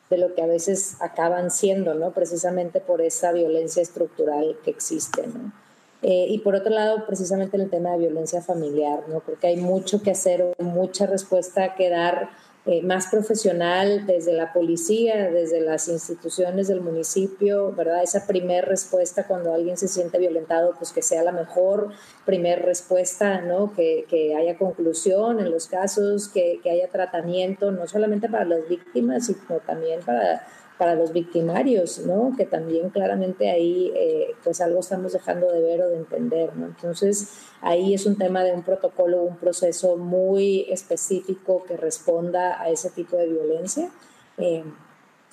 [0.10, 2.12] de lo que a veces acaban siendo, ¿no?
[2.12, 5.54] Precisamente por esa violencia estructural que existe, ¿no?
[6.02, 9.22] Eh, y por otro lado, precisamente el tema de violencia familiar, ¿no?
[9.22, 12.32] Porque hay mucho que hacer, mucha respuesta que dar
[12.68, 18.04] eh, más profesional desde la policía, desde las instituciones del municipio, ¿verdad?
[18.04, 21.90] Esa primer respuesta cuando alguien se siente violentado, pues que sea la mejor
[22.24, 23.74] primer respuesta, ¿no?
[23.74, 28.70] Que, que haya conclusión en los casos, que, que haya tratamiento, no solamente para las
[28.70, 30.46] víctimas, sino también para
[30.82, 32.34] para los victimarios, ¿no?
[32.36, 36.66] Que también claramente ahí eh, pues algo estamos dejando de ver o de entender, ¿no?
[36.66, 42.72] Entonces ahí es un tema de un protocolo, un proceso muy específico que responda a
[42.72, 43.92] ese tipo de violencia.
[44.40, 44.64] Eh,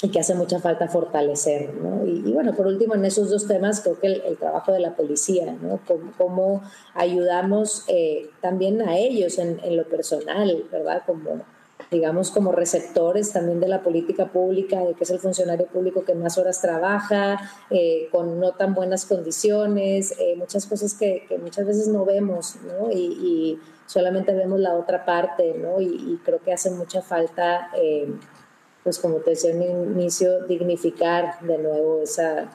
[0.02, 2.06] y que hace mucha falta fortalecer, ¿no?
[2.06, 5.56] Y, bueno, por último, en esos dos temas, creo que el, trabajo de la policía,
[5.60, 5.80] ¿no?
[6.18, 6.62] Cómo,
[6.94, 11.02] ayudamos eh, también a ellos en, en, lo personal, ¿verdad?
[11.04, 11.42] Como,
[11.90, 16.14] digamos, como receptores también de la política pública, de que es el funcionario público que
[16.14, 17.38] más horas trabaja,
[17.70, 22.90] eh, con no tan buenas condiciones, eh, muchas cosas que, muchas veces no vemos, ¿no?
[22.90, 25.80] Y, solamente vemos la otra parte, ¿no?
[25.80, 28.06] Y, creo que hace mucha falta, eh,
[28.84, 32.50] pues como te decía en mi inicio, dignificar de nuevo esa,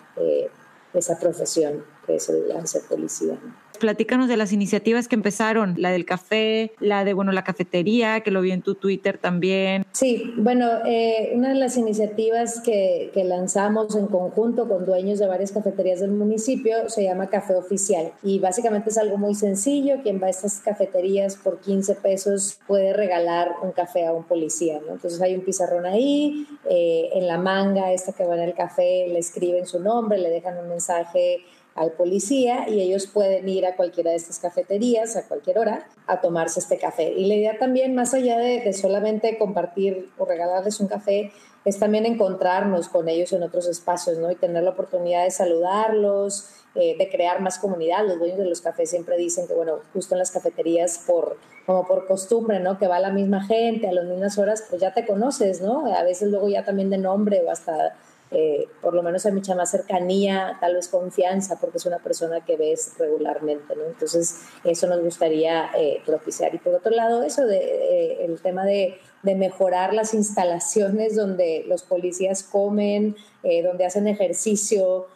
[0.93, 3.34] esa profesión que es el ser policía.
[3.43, 3.62] ¿no?
[3.80, 8.32] Platícanos de las iniciativas que empezaron, la del café, la de, bueno, la cafetería, que
[8.32, 9.86] lo vi en tu Twitter también.
[9.91, 15.28] Sí, bueno, eh, una de las iniciativas que, que, lanzamos en conjunto con dueños de
[15.28, 20.01] varias cafeterías del municipio se llama Café Oficial y básicamente es algo muy sencillo.
[20.03, 24.80] Quien va a estas cafeterías por 15 pesos puede regalar un café a un policía,
[24.86, 24.93] ¿no?
[24.93, 29.07] Entonces hay un pizarrón ahí, eh, en la manga, esta que va en el café,
[29.07, 31.43] le escriben su nombre, le dejan un mensaje
[31.76, 36.21] al policía y ellos pueden ir a cualquiera de estas cafeterías a cualquier hora a
[36.21, 37.11] tomarse este café.
[37.11, 41.32] Y la idea también, más allá de, solamente compartir o regalarles un café,
[41.65, 44.30] es también encontrarnos con ellos en otros espacios, ¿no?
[44.30, 48.05] Y tener la oportunidad de saludarlos, eh, de crear más comunidad.
[48.05, 51.88] Los dueños de los cafés siempre dicen que, bueno, justo en las cafeterías, por, como
[51.88, 52.78] por costumbre, ¿no?
[52.78, 55.86] Que va la misma gente a las mismas horas, pues ya te conoces, ¿no?
[55.95, 57.95] A veces luego ya también de nombre o hasta
[58.34, 62.43] eh, por lo menos hay mucha más cercanía, tal vez confianza, porque es una persona
[62.43, 63.73] que ves regularmente.
[63.73, 66.53] Entonces, eso nos gustaría eh, propiciar.
[66.55, 71.63] Y por otro lado, eso de eh, el tema de, de, mejorar las instalaciones donde
[71.67, 73.15] los policías comen,
[73.63, 75.07] donde hacen ejercicio,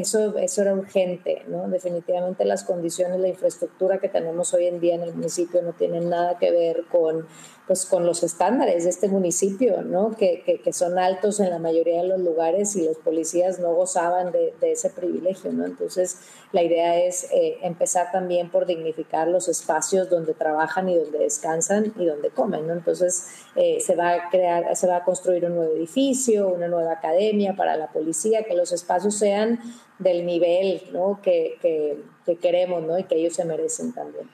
[0.00, 1.68] eso, eso era urgente, ¿no?
[1.68, 6.10] Definitivamente las condiciones, la infraestructura que tenemos hoy en día en el municipio no tienen
[6.10, 7.26] nada que ver con
[7.66, 10.16] pues con los estándares de este municipio, ¿no?
[10.16, 14.30] Que, que, son altos en la mayoría de los lugares y los policías no gozaban
[14.30, 15.64] de, ese privilegio, ¿no?
[15.64, 16.18] Entonces,
[16.52, 21.92] la idea es eh, empezar también por dignificar los espacios donde trabajan y donde descansan
[21.98, 22.72] y donde comen, ¿no?
[22.72, 23.26] Entonces,
[23.56, 27.56] eh, se va a crear, se va a construir un nuevo edificio, una nueva academia
[27.56, 29.58] para la policía, que los espacios sean
[29.98, 31.20] del nivel, ¿no?
[31.22, 32.98] Que, que, que queremos, ¿no?
[32.98, 34.26] Y que ellos se merecen también.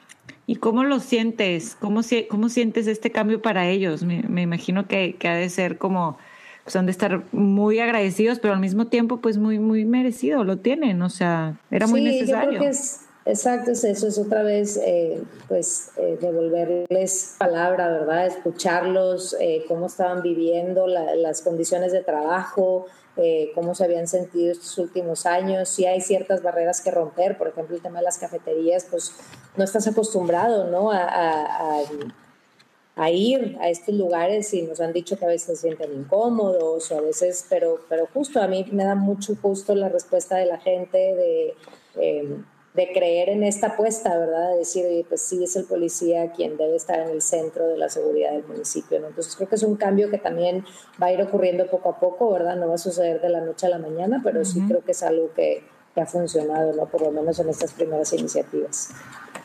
[0.46, 1.76] ¿Y cómo lo sientes?
[1.80, 4.02] ¿Cómo, cómo sientes este cambio para ellos?
[4.02, 6.18] Me, imagino que, que, ha de ser como,
[6.64, 10.58] pues han de estar muy agradecidos, pero al mismo tiempo, pues muy, muy merecido, lo
[10.58, 12.52] tienen, o sea, era muy necesario.
[12.52, 17.88] Yo creo que es, exacto, es eso, es otra vez, eh, pues, eh, devolverles palabra,
[17.88, 18.26] ¿verdad?
[18.26, 22.86] Escucharlos, eh, cómo estaban viviendo las condiciones de trabajo,
[23.16, 27.48] eh, cómo se habían sentido estos últimos años, si hay ciertas barreras que romper, por
[27.48, 29.14] ejemplo, el tema de las cafeterías, pues
[29.56, 30.90] no estás acostumbrado ¿no?
[30.90, 31.80] A,
[32.96, 36.90] a, ir a estos lugares y nos han dicho que a veces se sienten incómodos
[36.90, 40.46] o a veces, pero, pero justo a mí me da mucho gusto la respuesta de
[40.46, 41.54] la gente de...
[41.96, 42.36] Eh,
[42.74, 44.52] de creer en esta apuesta, ¿verdad?
[44.52, 47.90] De decir, pues sí, es el policía quien debe estar en el centro de la
[47.90, 49.08] seguridad del municipio, ¿no?
[49.08, 50.64] Entonces creo que es un cambio que también
[51.00, 52.56] va a ir ocurriendo poco a poco, ¿verdad?
[52.56, 55.02] No va a suceder de la noche a la mañana, pero sí creo que es
[55.02, 55.62] algo que,
[55.94, 56.86] que ha funcionado, ¿no?
[56.86, 58.90] Por lo menos en estas primeras iniciativas.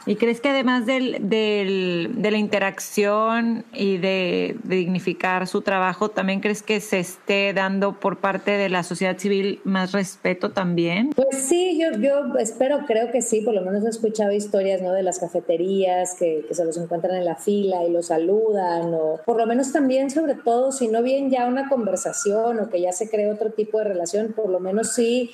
[0.08, 6.64] ¿Y crees que además del, de la interacción y de, dignificar su trabajo, también crees
[6.64, 11.10] que se esté dando por parte de la sociedad civil más respeto también?
[11.10, 14.94] Pues sí, yo, yo espero, creo que sí, por lo menos he escuchado historias ¿no?
[14.94, 19.20] de las cafeterías que, que se los encuentran en la fila y los saludan, o
[19.26, 22.94] por lo menos también, sobre todo, si no bien ya una conversación o que ya
[22.94, 25.32] se cree otro tipo de relación, por lo menos sí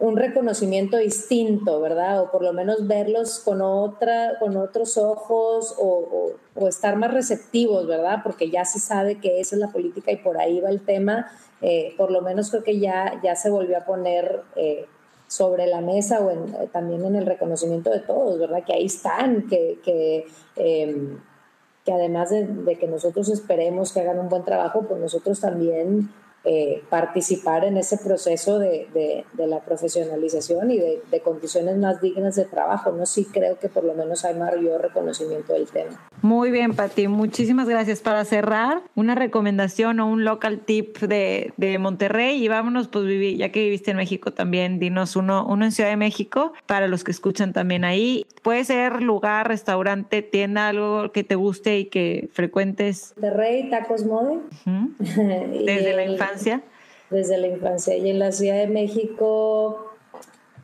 [0.00, 2.22] un reconocimiento distinto, ¿verdad?
[2.22, 6.32] O por lo menos verlos con, otra, con otros ojos o,
[6.68, 8.18] estar más receptivos, ¿verdad?
[8.22, 11.30] Porque ya se sabe que esa es la política y por ahí va el tema.
[11.62, 14.86] Eh, por lo menos creo que ya, ya se volvió a poner eh,
[15.26, 18.62] sobre la mesa o eh, también en el reconocimiento de todos, ¿verdad?
[18.64, 20.26] Que ahí están, que,
[20.56, 21.18] em,
[21.84, 26.10] que además de, de, que nosotros esperemos que hagan un buen trabajo, pues nosotros también
[26.44, 32.36] eh, participar en ese proceso de, de, la profesionalización y de, de, condiciones más dignas
[32.36, 32.92] de trabajo.
[32.92, 36.08] No sí creo que por lo menos hay mayor reconocimiento del tema.
[36.22, 38.00] Muy bien, Pati, muchísimas gracias.
[38.00, 43.36] Para cerrar, una recomendación o un local tip de, de Monterrey y vámonos, pues viví,
[43.36, 47.02] ya que viviste en México también, dinos uno, uno en Ciudad de México, para los
[47.02, 48.26] que escuchan también ahí.
[48.42, 53.12] Puede ser lugar, restaurante, tienda, algo que te guste y que frecuentes.
[53.16, 54.38] Monterrey, Tacos Mode.
[54.98, 56.27] Desde la infancia.
[57.10, 57.96] Desde la infancia.
[57.96, 59.87] Y en la Ciudad de México,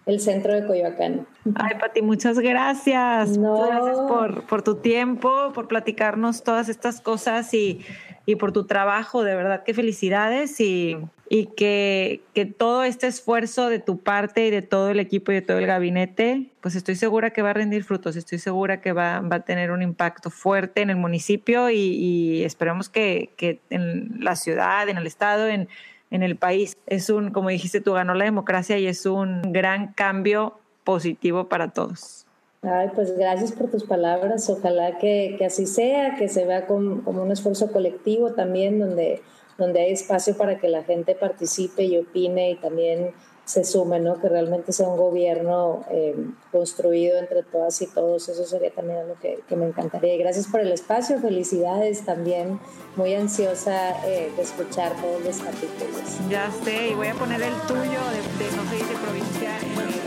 [0.07, 1.27] el centro de Coyoacán.
[1.55, 3.39] Ay, Pati, muchas gracias.
[3.39, 7.81] Gracias por, por, tu tiempo, por platicarnos todas estas cosas y,
[8.27, 9.25] y por tu trabajo.
[9.25, 10.99] De verdad, qué felicidades y,
[11.31, 15.37] y que, que, todo este esfuerzo de tu parte y de todo el equipo y
[15.37, 18.93] de todo el gabinete, pues estoy segura que va a rendir frutos, estoy segura que
[18.93, 23.61] va, va a tener un impacto fuerte en el municipio y, y esperemos que, que
[23.71, 25.69] en la ciudad, en el estado, en
[26.15, 26.77] en el país.
[26.87, 31.73] Es un, como dijiste tú, ganó la democracia y es un gran cambio positivo para
[31.73, 32.25] todos.
[32.63, 34.49] Ay, pues gracias por tus palabras.
[34.49, 39.23] Ojalá que, que así sea, que se vea como, como, un esfuerzo colectivo también, donde,
[39.59, 43.11] donde hay espacio para que la gente participe y opine y también
[43.45, 44.21] se sume, ¿no?
[44.21, 46.15] que realmente sea un gobierno eh,
[46.51, 48.29] construido entre todas y todos.
[48.29, 50.17] Eso sería también algo que, que, me encantaría.
[50.17, 52.59] gracias por el espacio, felicidades también.
[52.97, 56.19] Muy ansiosa eh, de escuchar todos los capítulos.
[56.31, 59.89] Ya sé, y voy a poner el tuyo de, de no sé, de provincia en
[59.89, 60.05] el,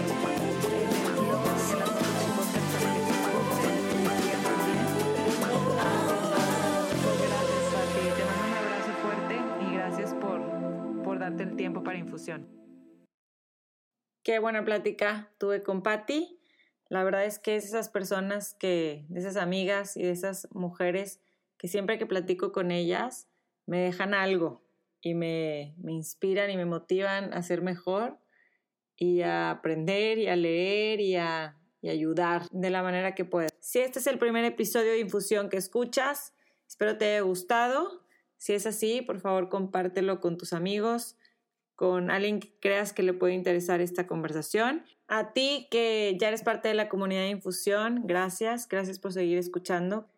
[11.20, 12.67] darte el tiempo para infusión.
[14.28, 16.38] Qué buena plática tuve con Patti.
[16.90, 21.22] La verdad es que es esas personas que, de esas amigas y de esas mujeres
[21.58, 23.30] que siempre que platico con ellas
[23.68, 24.66] me dejan algo
[25.00, 28.18] y me, me inspiran y me motivan a ser mejor
[28.98, 33.48] y a aprender y a leer y a, y ayudar de la manera que pueda.
[33.62, 36.34] Si este es el primer episodio de Infusión que escuchas,
[36.68, 38.04] espero te haya gustado.
[38.36, 41.16] Si es así, por favor compártelo con tus amigos,
[41.78, 44.84] con alguien que creas que le puede interesar esta conversación.
[45.08, 49.38] A ti que ya eres parte de la comunidad de infusión, gracias, gracias por seguir
[49.38, 50.10] escuchando.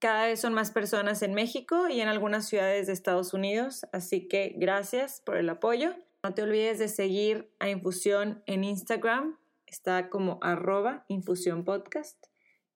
[0.00, 4.26] Cada vez son más personas en México y en algunas ciudades de Estados Unidos, así
[4.26, 5.94] que gracias por el apoyo.
[6.24, 12.26] No te olvides de seguir a Infusión en Instagram, está como arroba Infusión Podcast,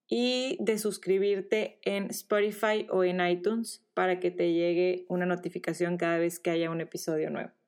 [0.06, 6.18] y de suscribirte en Spotify o en iTunes para que te llegue una notificación cada
[6.18, 7.59] vez que haya un episodio nuevo.